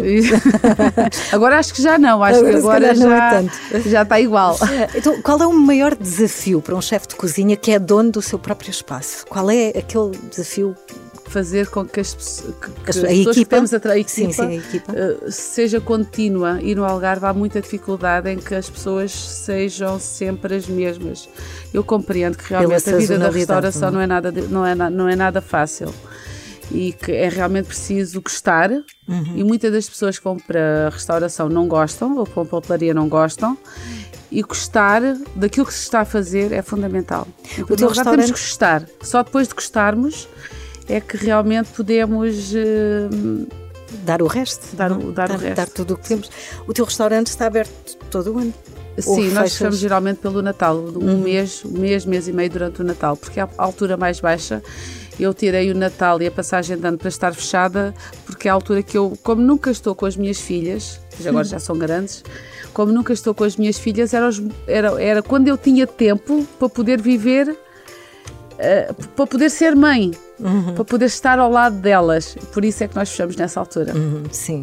agora 1.33 1.59
acho 1.59 1.73
que 1.73 1.81
já 1.81 1.97
não, 1.97 2.23
acho 2.23 2.39
agora 2.39 2.51
que 2.51 2.57
agora 2.57 2.95
já, 2.95 3.43
é 3.73 3.79
já 3.81 4.01
está 4.03 4.19
igual. 4.21 4.57
Então, 4.95 5.21
qual 5.21 5.41
é 5.41 5.45
o 5.45 5.53
maior 5.53 5.95
desafio 5.95 6.61
para 6.61 6.75
um 6.75 6.81
chefe 6.81 7.09
de 7.09 7.15
cozinha 7.15 7.57
que 7.57 7.71
é 7.71 7.79
dono 7.79 8.11
do 8.11 8.21
seu 8.21 8.39
próprio 8.39 8.71
espaço? 8.71 9.25
Qual 9.27 9.49
é 9.49 9.69
aquele 9.69 10.11
desafio 10.31 10.75
fazer 11.33 11.67
com 11.67 11.83
que 11.83 11.99
as, 11.99 12.13
que, 12.13 12.69
que 12.69 12.89
as 12.89 12.95
pessoas 12.97 13.11
equipa, 13.11 13.33
que 13.33 13.45
temos 13.45 13.73
a, 13.73 13.77
equipa, 13.97 14.09
sim, 14.09 14.31
sim, 14.31 14.41
a 14.41 14.53
equipa. 14.53 14.93
Uh, 14.93 15.31
seja 15.31 15.81
contínua 15.81 16.59
e 16.61 16.75
no 16.75 16.85
Algarve 16.85 17.25
há 17.25 17.33
muita 17.33 17.59
dificuldade 17.59 18.29
em 18.29 18.37
que 18.37 18.53
as 18.53 18.69
pessoas 18.69 19.11
sejam 19.11 19.99
sempre 19.99 20.55
as 20.55 20.67
mesmas. 20.67 21.27
Eu 21.73 21.83
compreendo 21.83 22.37
que 22.37 22.49
realmente 22.49 22.87
a 22.87 22.97
vida 22.97 23.17
da 23.17 23.29
restauração 23.29 23.89
não 23.89 23.99
é 23.99 24.05
nada, 24.05 24.31
não 24.31 24.65
é, 24.65 24.75
não 24.75 25.09
é 25.09 25.15
nada 25.15 25.41
fácil 25.41 25.91
e 26.71 26.93
que 26.93 27.11
é 27.11 27.27
realmente 27.29 27.65
preciso 27.65 28.21
gostar 28.21 28.71
uhum. 28.71 29.33
e 29.35 29.43
muitas 29.43 29.71
das 29.71 29.89
pessoas 29.89 30.17
que 30.17 30.23
vão 30.23 30.37
para 30.37 30.87
a 30.87 30.89
restauração 30.89 31.49
não 31.49 31.67
gostam 31.67 32.17
ou 32.17 32.25
para 32.25 32.41
a 32.41 32.57
hotelaria 32.57 32.93
não 32.93 33.09
gostam 33.09 33.57
e 34.31 34.41
gostar 34.41 35.01
daquilo 35.35 35.65
que 35.65 35.73
se 35.73 35.81
está 35.81 36.01
a 36.01 36.05
fazer 36.05 36.51
é 36.51 36.61
fundamental. 36.61 37.27
Em 37.57 37.61
o 37.63 37.75
teu 37.75 37.89
restaurante... 37.89 38.25
temos 38.25 38.25
que 38.25 38.47
gostar. 38.47 38.83
Só 39.01 39.21
depois 39.21 39.47
de 39.47 39.53
gostarmos 39.53 40.27
é 40.87 40.99
que 40.99 41.17
realmente 41.17 41.69
podemos 41.69 42.53
uh, 42.53 43.47
dar 44.03 44.21
o 44.21 44.27
resto, 44.27 44.75
dar, 44.75 44.91
o, 44.91 45.11
dar, 45.11 45.29
dar, 45.29 45.35
o 45.35 45.39
resto. 45.39 45.55
dar 45.55 45.67
tudo 45.67 45.93
o 45.93 45.97
que 45.97 46.07
temos. 46.07 46.29
O 46.67 46.73
teu 46.73 46.85
restaurante 46.85 47.27
está 47.27 47.47
aberto 47.47 47.97
todo 48.09 48.33
o 48.33 48.39
ano? 48.39 48.53
Sim, 48.99 49.31
nós 49.31 49.53
fechamos 49.53 49.79
geralmente 49.79 50.17
pelo 50.17 50.41
Natal, 50.41 50.77
um 50.77 50.99
uhum. 50.99 51.17
mês, 51.21 51.63
um 51.65 51.79
mês, 51.79 52.05
mês 52.05 52.27
e 52.27 52.33
meio 52.33 52.49
durante 52.49 52.81
o 52.81 52.83
Natal, 52.83 53.17
porque 53.17 53.39
é 53.39 53.43
a 53.43 53.49
altura 53.57 53.97
mais 53.97 54.19
baixa. 54.19 54.61
Eu 55.19 55.33
tirei 55.33 55.71
o 55.71 55.75
Natal 55.75 56.21
e 56.21 56.27
a 56.27 56.31
passagem 56.31 56.77
de 56.77 56.87
ano 56.87 56.97
para 56.97 57.09
estar 57.09 57.33
fechada, 57.33 57.93
porque 58.25 58.47
é 58.47 58.51
a 58.51 58.53
altura 58.53 58.83
que 58.83 58.97
eu, 58.97 59.17
como 59.23 59.41
nunca 59.41 59.71
estou 59.71 59.95
com 59.95 60.05
as 60.05 60.15
minhas 60.15 60.39
filhas, 60.39 60.99
que 61.17 61.27
agora 61.27 61.43
já 61.43 61.59
são 61.59 61.77
grandes, 61.77 62.23
como 62.71 62.91
nunca 62.91 63.13
estou 63.13 63.33
com 63.33 63.43
as 63.43 63.55
minhas 63.55 63.77
filhas, 63.77 64.13
era, 64.13 64.29
era, 64.67 65.01
era 65.01 65.23
quando 65.23 65.47
eu 65.47 65.57
tinha 65.57 65.85
tempo 65.85 66.45
para 66.57 66.69
poder 66.69 67.01
viver, 67.01 67.55
uh, 68.63 68.93
para 69.15 69.27
poder 69.27 69.49
ser 69.49 69.75
mãe 69.75 70.11
uhum. 70.39 70.75
para 70.75 70.85
poder 70.85 71.05
estar 71.05 71.39
ao 71.39 71.49
lado 71.49 71.77
delas. 71.77 72.35
Por 72.53 72.63
isso 72.63 72.83
é 72.83 72.87
que 72.87 72.95
nós 72.95 73.09
fechamos 73.09 73.35
nessa 73.35 73.59
altura. 73.59 73.95
Uhum, 73.95 74.23
sim. 74.31 74.61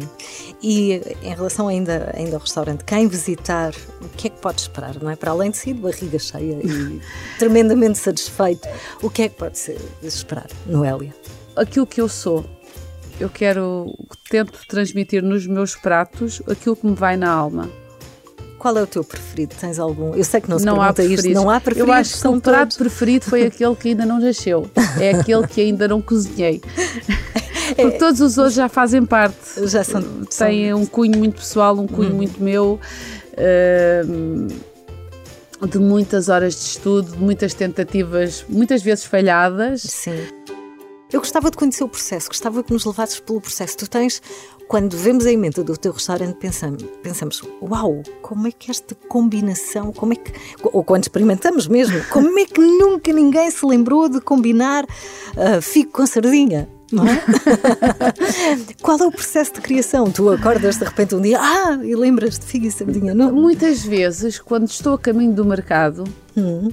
E 0.61 1.01
em 1.21 1.33
relação 1.33 1.67
ainda, 1.67 2.11
ainda 2.15 2.35
ao 2.35 2.41
restaurante, 2.41 2.83
quem 2.83 3.07
visitar, 3.07 3.73
o 4.01 4.09
que 4.09 4.27
é 4.27 4.29
que 4.29 4.39
pode 4.39 4.61
esperar? 4.61 4.95
Não 5.01 5.09
é? 5.09 5.15
Para 5.15 5.31
além 5.31 5.51
de 5.51 5.57
sair 5.57 5.73
de 5.73 5.81
barriga 5.81 6.19
cheia 6.19 6.59
e 6.63 7.01
tremendamente 7.39 7.97
satisfeito, 7.97 8.67
o 9.01 9.09
que 9.09 9.23
é 9.23 9.29
que 9.29 9.35
pode 9.35 9.57
ser, 9.57 9.79
esperar, 10.01 10.47
Noélia? 10.65 11.13
Aquilo 11.55 11.87
que 11.87 11.99
eu 11.99 12.07
sou. 12.07 12.45
Eu 13.19 13.29
quero, 13.29 13.93
tento 14.29 14.59
transmitir 14.67 15.21
nos 15.21 15.45
meus 15.45 15.75
pratos 15.75 16.41
aquilo 16.49 16.75
que 16.75 16.87
me 16.87 16.95
vai 16.95 17.17
na 17.17 17.29
alma. 17.29 17.69
Qual 18.61 18.77
é 18.77 18.83
o 18.83 18.85
teu 18.85 19.03
preferido? 19.03 19.55
Tens 19.59 19.79
algum? 19.79 20.13
Eu 20.13 20.23
sei 20.23 20.39
que 20.39 20.47
não 20.47 20.59
se 20.59 20.65
não 20.65 20.75
pergunta 20.75 21.01
há 21.01 21.05
isto, 21.05 21.29
não 21.31 21.49
há 21.49 21.59
preferidos. 21.59 21.89
Eu 21.89 21.99
acho 21.99 22.21
que 22.21 22.27
o 22.27 22.39
prato 22.39 22.77
preferido 22.77 23.25
foi 23.25 23.47
aquele 23.47 23.75
que 23.75 23.89
ainda 23.89 24.05
não 24.05 24.19
nasceu. 24.19 24.69
É 24.99 25.15
aquele 25.17 25.47
que 25.47 25.61
ainda 25.61 25.87
não 25.87 25.99
cozinhei. 25.99 26.61
Porque 27.75 27.97
todos 27.97 28.21
os 28.21 28.37
outros 28.37 28.53
já 28.53 28.69
fazem 28.69 29.03
parte. 29.03 29.67
Já 29.67 29.83
são. 29.83 30.03
Têm 30.37 30.69
são... 30.69 30.79
um 30.79 30.85
cunho 30.85 31.17
muito 31.17 31.39
pessoal, 31.39 31.75
um 31.75 31.87
cunho 31.87 32.11
hum. 32.11 32.17
muito 32.17 32.39
meu. 32.39 32.79
Uh, 33.33 34.47
de 35.67 35.79
muitas 35.79 36.29
horas 36.29 36.53
de 36.53 36.61
estudo, 36.61 37.13
de 37.13 37.17
muitas 37.17 37.55
tentativas, 37.55 38.45
muitas 38.47 38.83
vezes 38.83 39.05
falhadas. 39.05 39.81
Sim. 39.81 40.23
Eu 41.11 41.19
gostava 41.19 41.49
de 41.49 41.57
conhecer 41.57 41.83
o 41.83 41.89
processo, 41.89 42.27
gostava 42.27 42.63
que 42.63 42.71
nos 42.71 42.85
levasses 42.85 43.19
pelo 43.19 43.41
processo. 43.41 43.75
Tu 43.75 43.89
tens 43.89 44.21
quando 44.71 44.95
vemos 44.95 45.25
a 45.25 45.31
emenda 45.33 45.65
do 45.65 45.75
teu 45.75 45.91
restaurante, 45.91 46.35
pensamos, 46.35 46.81
pensamos, 47.03 47.43
uau, 47.61 48.01
como 48.21 48.47
é 48.47 48.53
que 48.53 48.71
esta 48.71 48.95
combinação, 49.09 49.91
como 49.91 50.13
é 50.13 50.15
que, 50.15 50.31
ou 50.63 50.81
quando 50.81 51.03
experimentamos 51.03 51.67
mesmo, 51.67 52.01
como 52.05 52.39
é 52.39 52.45
que 52.45 52.61
nunca 52.61 53.11
ninguém 53.11 53.51
se 53.51 53.65
lembrou 53.65 54.07
de 54.07 54.21
combinar 54.21 54.85
uh, 54.85 55.61
figo 55.61 55.91
com 55.91 56.07
sardinha? 56.07 56.69
Não 56.89 57.05
é? 57.05 57.21
Qual 58.81 58.97
é 58.97 59.07
o 59.07 59.11
processo 59.11 59.55
de 59.55 59.59
criação? 59.59 60.09
Tu 60.09 60.29
acordas 60.29 60.77
de 60.77 60.85
repente 60.85 61.15
um 61.15 61.21
dia, 61.21 61.37
ah, 61.41 61.77
e 61.83 61.93
lembras 61.93 62.39
de 62.39 62.45
figo 62.45 62.65
e 62.65 62.71
sardinha? 62.71 63.13
Não? 63.13 63.29
Muitas 63.29 63.83
vezes, 63.83 64.39
quando 64.39 64.69
estou 64.69 64.93
a 64.93 64.97
caminho 64.97 65.33
do 65.33 65.43
mercado, 65.43 66.05
hum. 66.37 66.69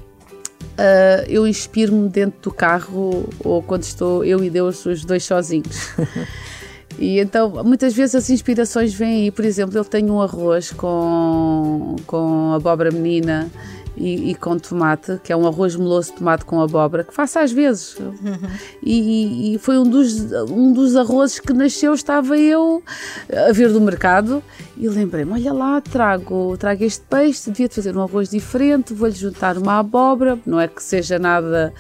Uh, 0.79 1.27
eu 1.27 1.45
inspiro-me 1.49 2.09
dentro 2.09 2.41
do 2.43 2.53
carro 2.53 3.29
ou 3.41 3.61
quando 3.61 3.83
estou 3.83 4.25
eu 4.25 4.45
e 4.45 4.49
Deus 4.49 4.87
os 4.87 5.05
dois 5.05 5.25
sozinhos. 5.25 5.89
E 6.99 7.21
então, 7.21 7.63
muitas 7.65 7.95
vezes 7.95 8.15
as 8.17 8.29
inspirações 8.29 8.93
vêm 8.93 9.23
aí. 9.23 9.31
Por 9.31 9.45
exemplo, 9.45 9.79
eu 9.79 9.85
tenho 9.85 10.13
um 10.13 10.21
arroz 10.21 10.73
com, 10.73 11.97
com 12.07 12.53
abóbora 12.53 12.91
menina 12.91 13.49
e, 13.97 14.31
e, 14.31 14.35
com 14.35 14.59
tomate, 14.59 15.21
que 15.23 15.33
é 15.33 15.37
um 15.37 15.47
arroz 15.47 15.77
meloso 15.77 16.11
de 16.11 16.19
tomate 16.19 16.45
com 16.45 16.61
abóbora, 16.61 17.05
que 17.05 17.15
faço 17.15 17.39
às 17.39 17.53
vezes. 17.53 17.97
E, 18.83 19.55
e, 19.55 19.59
foi 19.59 19.79
um 19.79 19.85
dos, 19.85 20.33
um 20.51 20.73
dos 20.73 20.97
arrozes 20.97 21.39
que 21.39 21.53
nasceu, 21.53 21.95
estava 21.95 22.37
eu 22.37 22.83
a 23.49 23.53
ver 23.53 23.73
do 23.73 23.81
mercado 23.81 24.43
e 24.77 24.89
lembrei-me, 24.89 25.33
olha 25.33 25.53
lá, 25.53 25.81
trago, 25.81 26.57
trago 26.57 26.85
este 26.85 27.05
peixe, 27.09 27.51
devia 27.51 27.69
fazer 27.69 27.97
um 27.97 28.03
arroz 28.03 28.31
diferente, 28.31 28.95
vou-lhe 28.95 29.15
juntar 29.15 29.57
uma 29.57 29.79
abóbora, 29.79 30.39
não 30.47 30.61
é 30.61 30.67
que 30.67 30.83
seja 30.83 31.19
nada... 31.19 31.73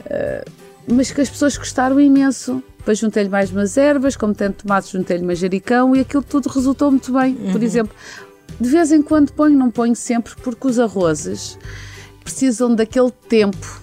Uh, 0.00 0.64
mas 0.86 1.10
que 1.10 1.20
as 1.20 1.30
pessoas 1.30 1.56
gostaram 1.56 1.98
imenso. 1.98 2.62
Depois 2.84 2.98
juntei-lhe 2.98 3.30
mais 3.30 3.50
umas 3.50 3.78
ervas, 3.78 4.14
como 4.14 4.34
tem 4.34 4.52
tomate, 4.52 4.92
juntei-lhe 4.92 5.24
manjericão 5.24 5.96
e 5.96 6.00
aquilo 6.00 6.22
tudo 6.22 6.50
resultou 6.50 6.90
muito 6.90 7.10
bem. 7.14 7.34
Uhum. 7.34 7.52
Por 7.52 7.62
exemplo, 7.62 7.96
de 8.60 8.68
vez 8.68 8.92
em 8.92 9.00
quando 9.00 9.32
ponho, 9.32 9.56
não 9.56 9.70
ponho 9.70 9.96
sempre, 9.96 10.34
porque 10.42 10.66
os 10.66 10.78
arrozes 10.78 11.58
precisam 12.22 12.74
daquele 12.74 13.10
tempo 13.10 13.80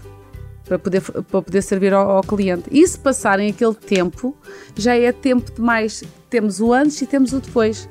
para 0.66 0.78
poder, 0.78 1.02
para 1.02 1.42
poder 1.42 1.64
servir 1.64 1.96
ao, 1.96 2.12
ao, 2.12 2.22
cliente. 2.22 2.66
E 2.70 2.88
se 2.88 3.00
passarem 3.00 3.50
aquele 3.50 3.74
tempo, 3.74 4.38
já 4.76 4.96
é 4.96 5.12
tempo 5.12 5.52
demais. 5.52 6.04
Temos 6.30 6.62
o 6.62 6.72
antes 6.72 7.02
e 7.02 7.08
temos 7.08 7.34
o 7.34 7.40
depois. 7.40 7.90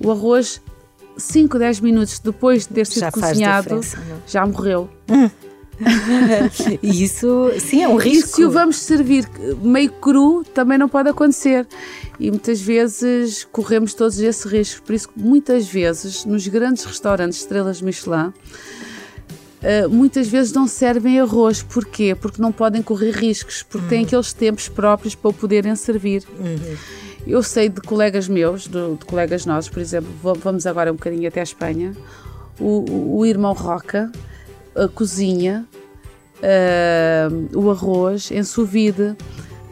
O 0.00 0.10
arroz, 0.10 0.60
5, 1.16 1.60
10 1.60 1.78
minutos 1.78 2.18
depois 2.18 2.66
de 2.66 2.74
ter 2.74 2.86
sido 2.88 3.02
já 3.02 3.12
cozinhado, 3.12 3.80
já 4.26 4.44
morreu. 4.44 4.90
Hum. 5.08 5.30
e 6.82 7.02
isso, 7.02 7.50
sim, 7.58 7.82
é 7.82 7.88
um 7.88 7.96
risco. 7.96 8.28
E 8.28 8.34
se 8.34 8.44
o 8.44 8.50
vamos 8.50 8.76
servir 8.76 9.28
meio 9.62 9.90
cru, 9.92 10.44
também 10.44 10.78
não 10.78 10.88
pode 10.88 11.08
acontecer. 11.08 11.66
E 12.18 12.30
muitas 12.30 12.60
vezes 12.60 13.44
corremos 13.50 13.94
todos 13.94 14.18
esse 14.18 14.46
risco. 14.46 14.82
Por 14.82 14.94
isso, 14.94 15.08
muitas 15.16 15.68
vezes, 15.68 16.24
nos 16.24 16.46
grandes 16.46 16.84
restaurantes 16.84 17.38
estrelas 17.38 17.80
Michelin, 17.80 18.32
Uh, 19.60 19.86
muitas 19.90 20.26
vezes 20.26 20.54
não 20.54 20.66
servem 20.66 21.20
arroz. 21.20 21.62
Porquê? 21.62 22.14
Porque 22.14 22.40
não 22.40 22.50
podem 22.50 22.80
correr 22.80 23.10
riscos, 23.10 23.62
porque 23.62 23.84
uhum. 23.84 23.90
têm 23.90 24.04
aqueles 24.04 24.32
tempos 24.32 24.70
próprios 24.70 25.14
para 25.14 25.28
o 25.28 25.34
poderem 25.34 25.76
servir. 25.76 26.24
Uhum. 26.38 26.76
Eu 27.26 27.42
sei 27.42 27.68
de 27.68 27.80
colegas 27.82 28.26
meus, 28.26 28.62
de, 28.66 28.96
de 28.96 29.04
colegas 29.04 29.44
nossos, 29.44 29.68
por 29.68 29.80
exemplo, 29.80 30.10
vamos 30.22 30.66
agora 30.66 30.90
um 30.90 30.96
bocadinho 30.96 31.28
até 31.28 31.40
a 31.40 31.42
Espanha, 31.42 31.94
o, 32.58 33.18
o 33.18 33.26
irmão 33.26 33.52
Roca, 33.52 34.10
a 34.74 34.88
cozinha, 34.88 35.66
uh, 36.38 37.58
o 37.58 37.70
arroz 37.70 38.30
em 38.30 38.42
sous 38.42 38.68
vide 38.68 39.16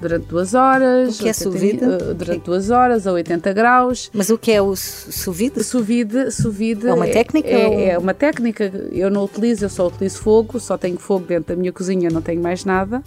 durante 0.00 0.26
duas 0.26 0.54
horas. 0.54 1.18
O 1.18 1.22
que 1.22 1.28
é 1.28 1.32
sous 1.32 1.54
vide? 1.54 1.84
Uh, 1.84 2.14
durante 2.14 2.44
duas 2.44 2.70
horas 2.70 3.06
a 3.06 3.12
80 3.12 3.52
graus. 3.52 4.10
Mas 4.12 4.30
o 4.30 4.38
que 4.38 4.52
é 4.52 4.62
o 4.62 4.74
sous 4.76 5.36
vide? 5.36 5.62
Sous 5.64 5.84
vide, 5.84 6.30
sous 6.30 6.54
vide 6.54 6.88
é 6.88 6.94
uma 6.94 7.06
técnica? 7.06 7.48
É, 7.48 7.66
ou... 7.66 7.80
é, 7.80 7.98
uma 7.98 8.14
técnica. 8.14 8.72
Eu 8.92 9.10
não 9.10 9.24
utilizo, 9.24 9.64
eu 9.64 9.70
só 9.70 9.86
utilizo 9.86 10.18
fogo, 10.18 10.58
só 10.60 10.76
tenho 10.76 10.98
fogo 10.98 11.26
dentro 11.26 11.54
da 11.54 11.60
minha 11.60 11.72
cozinha, 11.72 12.10
não 12.10 12.22
tenho 12.22 12.42
mais 12.42 12.64
nada. 12.64 13.02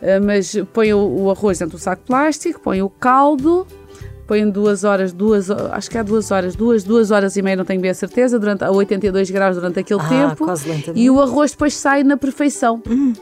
Uh, 0.00 0.24
mas 0.24 0.54
ponho 0.72 0.98
o, 0.98 1.24
o 1.24 1.30
arroz 1.30 1.58
dentro 1.58 1.76
do 1.76 1.80
saco 1.80 2.02
plástico, 2.06 2.60
ponho 2.60 2.86
o 2.86 2.90
caldo 2.90 3.66
põe 4.30 4.48
duas 4.48 4.84
horas, 4.84 5.12
duas, 5.12 5.50
acho 5.50 5.90
que 5.90 5.98
há 5.98 6.04
duas 6.04 6.30
horas, 6.30 6.54
duas, 6.54 6.84
duas 6.84 7.10
horas 7.10 7.36
e 7.36 7.42
meia, 7.42 7.56
não 7.56 7.64
tenho 7.64 7.80
bem 7.80 7.90
a 7.90 7.94
certeza, 7.94 8.38
durante, 8.38 8.62
a 8.62 8.70
82 8.70 9.28
graus 9.28 9.56
durante 9.56 9.80
aquele 9.80 10.00
ah, 10.00 10.08
tempo. 10.08 10.46
E 10.94 11.10
o 11.10 11.20
arroz 11.20 11.50
depois 11.50 11.74
sai 11.74 12.04
na 12.04 12.16
perfeição. 12.16 12.80
Hum, 12.88 13.12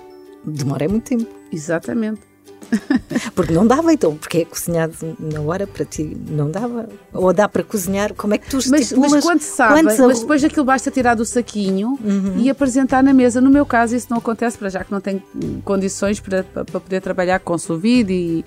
demora 0.44 0.86
muito 0.86 1.04
tempo. 1.04 1.26
Exatamente. 1.50 2.20
Porque 3.34 3.54
não 3.54 3.66
dava 3.66 3.90
então, 3.94 4.14
porque 4.16 4.38
é 4.38 4.44
cozinhado 4.44 4.94
na 5.18 5.40
hora 5.40 5.66
para 5.66 5.86
ti, 5.86 6.14
não 6.28 6.50
dava. 6.50 6.86
Ou 7.14 7.32
dá 7.32 7.48
para 7.48 7.62
cozinhar, 7.62 8.12
como 8.12 8.34
é 8.34 8.38
que 8.38 8.50
tu 8.50 8.58
mas, 8.68 8.92
mas 8.92 9.24
quando 9.24 9.40
sabe, 9.40 9.82
mas 9.84 10.20
depois 10.20 10.42
daquilo 10.42 10.66
basta 10.66 10.90
tirar 10.90 11.14
do 11.14 11.24
saquinho 11.24 11.98
uhum. 12.04 12.34
e 12.36 12.50
apresentar 12.50 13.02
na 13.02 13.14
mesa. 13.14 13.40
No 13.40 13.48
meu 13.48 13.64
caso 13.64 13.96
isso 13.96 14.08
não 14.10 14.18
acontece, 14.18 14.58
para 14.58 14.68
já 14.68 14.84
que 14.84 14.92
não 14.92 15.00
tenho 15.00 15.22
condições 15.64 16.20
para, 16.20 16.44
para 16.44 16.64
poder 16.64 17.00
trabalhar 17.00 17.38
com 17.38 17.56
sous 17.56 17.82
e, 17.82 18.44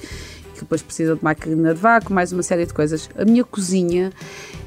que 0.62 0.66
depois 0.66 0.82
precisa 0.82 1.16
de 1.16 1.24
máquina 1.24 1.74
de 1.74 1.80
vácuo, 1.80 2.14
mais 2.14 2.32
uma 2.32 2.44
série 2.44 2.66
de 2.66 2.74
coisas. 2.74 3.10
A 3.18 3.26
minha 3.26 3.44
cozinha 3.44 4.12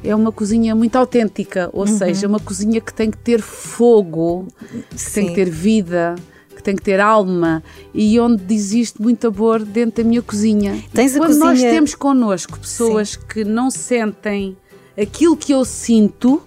é 0.03 0.15
uma 0.15 0.33
cozinha 0.33 0.75
muito 0.75 0.97
autêntica, 0.97 1.71
ou 1.73 1.87
uhum. 1.87 1.99
seja, 1.99 2.27
uma 2.27 2.41
cozinha 2.41 2.81
que 2.81 2.93
tem 2.93 3.11
que 3.11 3.19
ter 3.19 3.41
fogo, 3.41 4.49
que 4.91 5.01
Sim. 5.01 5.13
tem 5.15 5.29
que 5.29 5.35
ter 5.35 5.51
vida 5.51 6.15
que 6.55 6.63
tem 6.63 6.77
que 6.77 6.83
ter 6.83 7.01
alma 7.01 7.65
e 7.93 8.19
onde 8.21 8.55
existe 8.55 9.03
muito 9.03 9.27
amor 9.27 9.65
dentro 9.65 10.05
da 10.05 10.09
minha 10.09 10.23
cozinha. 10.23 10.81
Tens 10.93 11.17
Quando 11.17 11.31
cozinha... 11.31 11.47
nós 11.47 11.61
temos 11.61 11.97
connosco 11.97 12.61
pessoas 12.61 13.11
Sim. 13.11 13.19
que 13.29 13.45
não 13.45 13.73
sentem 13.73 14.57
aquilo 14.97 15.37
que 15.37 15.53
eu 15.53 15.65
sinto, 15.65 16.41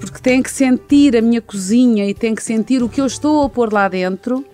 porque 0.00 0.18
têm 0.18 0.42
que 0.42 0.50
sentir 0.50 1.16
a 1.16 1.22
minha 1.22 1.40
cozinha 1.40 2.08
e 2.08 2.14
têm 2.14 2.34
que 2.34 2.42
sentir 2.42 2.82
o 2.82 2.88
que 2.88 3.00
eu 3.00 3.06
estou 3.06 3.44
a 3.44 3.48
pôr 3.48 3.72
lá 3.72 3.88
dentro, 3.88 4.44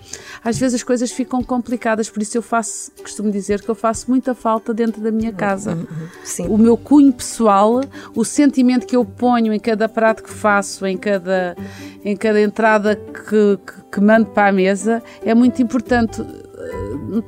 às 0.44 0.58
vezes 0.58 0.76
as 0.76 0.82
coisas 0.82 1.10
ficam 1.12 1.42
complicadas, 1.42 2.10
por 2.10 2.22
isso 2.22 2.36
eu 2.36 2.42
faço, 2.42 2.90
costumo 3.00 3.30
dizer 3.30 3.60
que 3.60 3.68
eu 3.68 3.74
faço 3.74 4.10
muita 4.10 4.34
falta 4.34 4.74
dentro 4.74 5.00
da 5.00 5.10
minha 5.10 5.32
casa. 5.32 5.72
Uhum, 5.72 5.80
uhum. 5.80 6.08
Sim. 6.24 6.46
O 6.48 6.58
meu 6.58 6.76
cunho 6.76 7.12
pessoal, 7.12 7.80
o 8.14 8.24
sentimento 8.24 8.86
que 8.86 8.96
eu 8.96 9.04
ponho 9.04 9.52
em 9.52 9.60
cada 9.60 9.88
prato 9.88 10.22
que 10.22 10.30
faço, 10.30 10.86
em 10.86 10.96
cada, 10.96 11.56
em 12.04 12.16
cada 12.16 12.40
entrada 12.40 12.96
que, 12.96 13.58
que, 13.58 13.82
que 13.92 14.00
mando 14.00 14.26
para 14.26 14.48
a 14.48 14.52
mesa, 14.52 15.02
é 15.24 15.34
muito 15.34 15.62
importante. 15.62 16.22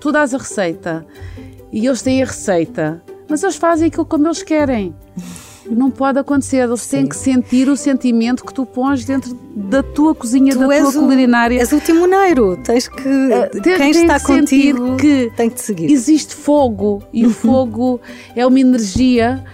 Tu 0.00 0.12
dás 0.12 0.34
a 0.34 0.38
receita 0.38 1.06
e 1.72 1.86
eles 1.86 2.02
têm 2.02 2.22
a 2.22 2.26
receita, 2.26 3.02
mas 3.28 3.42
eles 3.42 3.56
fazem 3.56 3.88
aquilo 3.88 4.06
como 4.06 4.26
eles 4.26 4.42
querem 4.42 4.94
não 5.66 5.90
pode 5.90 6.18
acontecer. 6.18 6.58
Eles 6.58 6.86
têm 6.86 7.06
que 7.06 7.16
sentir 7.16 7.68
o 7.68 7.76
sentimento 7.76 8.44
que 8.44 8.52
tu 8.52 8.66
pões 8.66 9.04
dentro 9.04 9.34
da 9.54 9.82
tua 9.82 10.14
cozinha, 10.14 10.52
tu 10.52 10.60
da 10.60 10.66
tua 10.66 10.92
culinária. 10.92 11.60
És 11.60 11.72
o 11.72 11.80
timoneiro, 11.80 12.56
tens 12.62 12.88
que. 12.88 13.08
Uh, 13.08 13.62
quem 13.62 13.90
está 13.90 14.18
que 14.18 14.26
contigo 14.26 14.96
que 14.96 15.32
tem 15.36 15.48
que 15.48 15.56
te 15.56 15.62
seguir. 15.62 15.90
Existe 15.90 16.34
fogo 16.34 17.02
e 17.12 17.26
o 17.26 17.30
fogo 17.32 18.00
é 18.34 18.46
uma 18.46 18.60
energia 18.60 19.44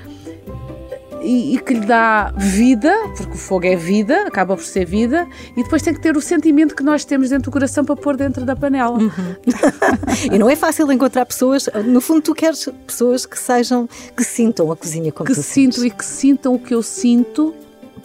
e, 1.22 1.54
e, 1.54 1.58
que 1.60 1.74
lhe 1.74 1.86
dá 1.86 2.32
vida, 2.36 2.92
porque 3.16 3.32
o 3.32 3.38
fogo 3.38 3.66
é 3.66 3.76
vida, 3.76 4.26
acaba 4.26 4.56
por 4.56 4.64
ser 4.64 4.84
vida, 4.84 5.26
e 5.56 5.62
depois 5.62 5.82
tem 5.82 5.94
que 5.94 6.00
ter 6.00 6.16
o 6.16 6.20
sentimento 6.20 6.74
que 6.74 6.82
nós 6.82 7.04
temos 7.04 7.30
dentro 7.30 7.50
do 7.50 7.52
coração 7.52 7.84
para 7.84 7.96
pôr 7.96 8.16
dentro 8.16 8.44
da 8.44 8.56
panela. 8.56 8.98
Uhum. 8.98 9.36
e 10.32 10.38
não 10.38 10.48
é 10.48 10.56
fácil 10.56 10.90
encontrar 10.90 11.26
pessoas, 11.26 11.68
no 11.84 12.00
fundo, 12.00 12.22
tu 12.22 12.34
queres 12.34 12.68
pessoas 12.86 13.26
que 13.26 13.38
sejam, 13.38 13.88
que 14.16 14.24
sintam 14.24 14.70
a 14.72 14.76
cozinha 14.76 15.12
como 15.12 15.26
que 15.26 15.34
tu 15.34 15.42
sintam 15.42 15.84
e 15.84 15.90
que 15.90 16.04
sintam 16.04 16.54
o 16.54 16.58
que 16.58 16.74
eu 16.74 16.82
sinto 16.82 17.54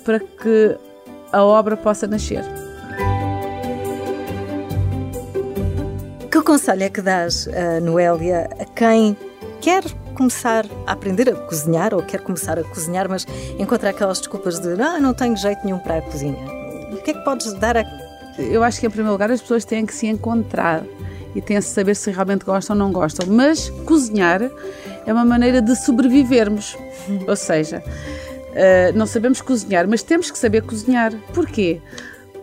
para 0.03 0.19
que 0.19 0.77
a 1.31 1.43
obra 1.43 1.75
possa 1.75 2.07
nascer. 2.07 2.43
Que 6.31 6.41
conselho 6.41 6.83
é 6.83 6.89
que 6.89 7.01
dás, 7.01 7.47
uh, 7.47 7.81
Noélia, 7.81 8.49
a 8.59 8.65
quem 8.65 9.17
quer 9.61 9.83
começar 10.15 10.65
a 10.87 10.93
aprender 10.93 11.29
a 11.29 11.35
cozinhar 11.35 11.93
ou 11.93 12.01
quer 12.01 12.21
começar 12.21 12.57
a 12.57 12.63
cozinhar, 12.63 13.07
mas 13.07 13.27
encontra 13.59 13.91
aquelas 13.91 14.19
desculpas 14.19 14.59
de 14.59 14.81
ah, 14.81 14.99
não 14.99 15.13
tenho 15.13 15.37
jeito 15.37 15.59
nenhum 15.63 15.77
para 15.77 15.97
a 15.97 16.01
cozinha. 16.01 16.37
O 16.91 16.97
que 17.03 17.11
é 17.11 17.13
que 17.13 17.23
podes 17.23 17.53
dar 17.53 17.77
a. 17.77 17.83
Eu 18.39 18.63
acho 18.63 18.79
que, 18.79 18.87
em 18.87 18.89
primeiro 18.89 19.11
lugar, 19.11 19.29
as 19.29 19.41
pessoas 19.41 19.63
têm 19.63 19.85
que 19.85 19.93
se 19.93 20.07
encontrar 20.07 20.83
e 21.35 21.41
têm 21.41 21.57
que 21.57 21.63
saber 21.63 21.95
se 21.95 22.09
realmente 22.11 22.45
gostam 22.45 22.75
ou 22.75 22.79
não 22.79 22.91
gostam. 22.91 23.27
Mas 23.27 23.69
cozinhar 23.85 24.41
é 25.05 25.13
uma 25.13 25.25
maneira 25.25 25.61
de 25.61 25.75
sobrevivermos. 25.75 26.75
ou 27.27 27.35
seja, 27.35 27.83
uh, 27.85 28.97
não 28.97 29.05
sabemos 29.05 29.41
cozinhar, 29.41 29.87
mas 29.87 30.01
temos 30.01 30.31
que 30.31 30.37
saber 30.37 30.63
cozinhar. 30.63 31.13
Porquê? 31.33 31.81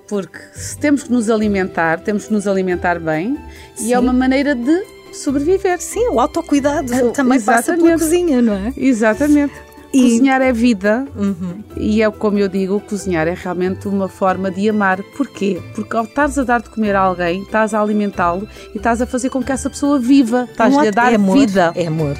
Porque 0.06 0.38
se 0.54 0.76
temos 0.78 1.04
que 1.04 1.12
nos 1.12 1.30
alimentar, 1.30 2.00
temos 2.00 2.26
que 2.26 2.32
nos 2.32 2.46
alimentar 2.46 2.98
bem 3.00 3.38
Sim. 3.74 3.88
e 3.88 3.92
é 3.94 3.98
uma 3.98 4.12
maneira 4.12 4.54
de 4.54 5.01
sobreviver. 5.12 5.80
Sim, 5.80 6.08
o 6.08 6.20
autocuidado 6.20 6.92
uh, 6.92 7.12
também 7.12 7.36
exatamente. 7.36 7.44
passa 7.44 7.76
pela 7.76 7.92
cozinha, 7.92 8.42
não 8.42 8.54
é? 8.54 8.72
Exatamente. 8.76 9.54
E... 9.92 10.02
Cozinhar 10.02 10.40
é 10.40 10.52
vida 10.52 11.06
uhum. 11.14 11.62
e 11.76 12.02
é 12.02 12.10
como 12.10 12.38
eu 12.38 12.48
digo, 12.48 12.80
cozinhar 12.80 13.28
é 13.28 13.34
realmente 13.34 13.86
uma 13.86 14.08
forma 14.08 14.50
de 14.50 14.68
amar. 14.68 15.02
Porquê? 15.16 15.60
Porque 15.74 15.94
ao 15.94 16.04
estás 16.04 16.38
a 16.38 16.44
dar 16.44 16.62
de 16.62 16.70
comer 16.70 16.96
a 16.96 17.00
alguém, 17.00 17.42
estás 17.42 17.74
a 17.74 17.80
alimentá-lo 17.80 18.48
e 18.74 18.78
estás 18.78 19.02
a 19.02 19.06
fazer 19.06 19.28
com 19.28 19.42
que 19.42 19.52
essa 19.52 19.68
pessoa 19.68 19.98
viva, 19.98 20.48
estás-lhe 20.50 20.88
a 20.88 20.90
dar 20.90 21.12
é 21.12 21.16
amor, 21.16 21.38
vida. 21.38 21.72
É 21.74 21.86
amor. 21.86 22.16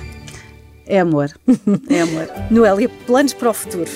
É 0.87 1.01
amor. 1.01 1.31
é 1.89 2.03
amor. 2.03 2.29
Noélia, 2.51 2.91
planos 3.07 3.33
para 3.33 3.49
o 3.49 3.55
futuro? 3.55 3.91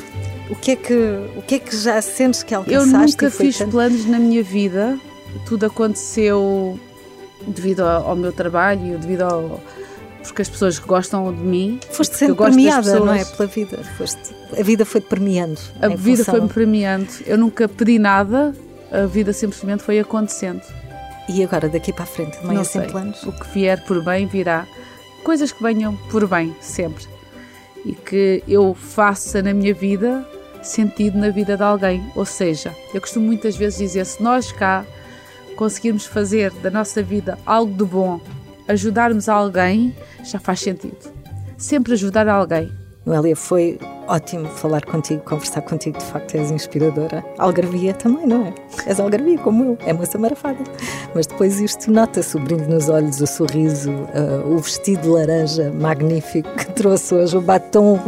O 0.49 0.55
que 0.55 0.71
é 0.71 0.77
que, 0.77 0.95
o 1.37 1.43
que, 1.43 1.57
é 1.57 1.59
que 1.59 1.77
já 1.77 2.01
sentes 2.01 2.43
que 2.43 2.55
alcançaste? 2.55 2.89
Eu 2.89 3.01
nunca 3.01 3.31
fiz 3.31 3.59
tanto... 3.59 3.73
planos 3.73 4.07
na 4.07 4.19
minha 4.19 4.43
vida. 4.43 4.99
Tudo 5.45 5.67
aconteceu 5.67 6.81
devido 7.47 7.81
ao, 7.81 8.17
meu 8.17 8.33
trabalho, 8.33 8.99
devido 8.99 9.23
ao 9.23 9.61
porque 10.23 10.43
as 10.43 10.49
pessoas 10.49 10.79
gostam 10.79 11.33
de 11.33 11.41
mim. 11.41 11.79
Foste 11.91 12.17
sempre 12.17 12.35
premiada, 12.35 12.83
pessoas, 12.83 13.05
não 13.05 13.15
é? 13.15 13.25
Pela 13.25 13.47
vida. 13.47 13.79
Foste, 13.97 14.35
a 14.59 14.63
vida 14.63 14.85
foi-te 14.85 15.07
premiando. 15.07 15.61
A 15.81 15.89
vida 15.89 16.25
foi-me 16.25 16.49
premiando. 16.49 17.09
Eu 17.25 17.39
nunca 17.39 17.69
pedi 17.69 17.99
nada, 17.99 18.53
a 18.91 19.07
vida 19.07 19.33
simplesmente 19.33 19.85
foi 19.85 20.01
acontecendo. 20.01 20.63
E 21.29 21.43
agora, 21.43 21.69
daqui 21.69 21.93
para 21.93 22.05
a 22.05 22.07
frente, 22.07 22.39
não 22.45 22.65
sem 22.65 22.83
planos? 22.83 23.23
O 23.23 23.33
que 23.33 23.49
vier 23.55 23.85
por 23.85 24.05
bem 24.05 24.27
virá. 24.27 24.67
Coisas 25.25 25.53
que 25.53 25.63
venham 25.63 25.97
por 26.11 26.27
bem, 26.27 26.55
sempre. 26.61 27.05
E 27.85 27.93
que 27.93 28.43
eu 28.49 28.75
faça 28.75 29.41
na 29.43 29.55
minha 29.55 29.75
vida 29.75 30.27
sentido 30.67 31.19
na 31.19 31.31
vida 31.31 31.57
de 31.57 31.63
alguém. 31.63 32.05
Ou 32.15 32.25
seja, 32.25 32.75
eu 32.93 33.01
costumo 33.01 33.27
muitas 33.27 33.57
vezes 33.57 33.79
dizer: 33.79 34.05
se 34.05 34.23
nós 34.23 34.53
cá 34.53 34.85
conseguirmos 35.57 36.07
fazer 36.07 36.53
da 36.63 36.71
nossa 36.71 37.03
vida 37.03 37.39
algo 37.45 37.73
de 37.73 37.85
bom, 37.85 38.21
ajudarmos 38.69 39.29
alguém, 39.29 39.95
já 40.23 40.39
faz 40.39 40.61
sentido. 40.61 41.13
Sempre 41.57 41.95
ajudar 41.95 42.29
alguém. 42.29 42.71
Noélia, 43.07 43.37
foi 43.37 43.79
ótimo 44.09 44.49
falar 44.49 44.85
contigo, 44.85 45.23
conversar 45.23 45.63
contigo, 45.63 45.97
de 45.97 46.05
facto 46.05 46.35
és 46.35 46.51
inspiradora. 46.51 47.25
Algarvia 47.39 47.95
também, 47.95 48.27
não 48.27 48.47
é? 48.47 48.55
És 48.85 48.99
algarvia 48.99 49.39
como 49.39 49.65
eu, 49.65 49.79
é 49.87 49.93
moça 49.93 50.19
marafada. 50.19 50.59
Mas 51.15 51.27
depois 51.27 51.61
isto 51.61 51.89
nota-se, 51.91 52.37
o 52.37 52.41
brilho 52.41 52.69
nos 52.69 52.89
olhos, 52.89 53.21
o 53.21 53.27
sorriso, 53.27 53.93
uh, 53.93 54.53
o 54.53 54.59
vestido 54.59 55.13
laranja 55.13 55.73
magnífico 55.73 56.49
que 56.57 56.73
trouxe 56.73 57.15
hoje, 57.15 57.37
o 57.37 57.41
batom, 57.41 58.01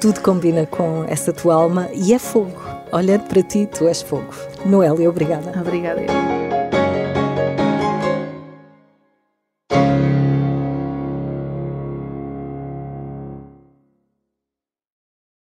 tudo 0.00 0.20
combina 0.20 0.66
com 0.66 1.04
essa 1.06 1.32
tua 1.32 1.54
alma 1.54 1.88
e 1.94 2.12
é 2.12 2.18
fogo. 2.18 2.60
Olhando 2.90 3.28
para 3.28 3.42
ti, 3.42 3.66
tu 3.66 3.86
és 3.86 4.02
fogo. 4.02 4.34
Noélia, 4.66 5.08
obrigada. 5.08 5.52
Obrigada. 5.60 6.53
Thank 9.74 10.04
you. 10.04 10.13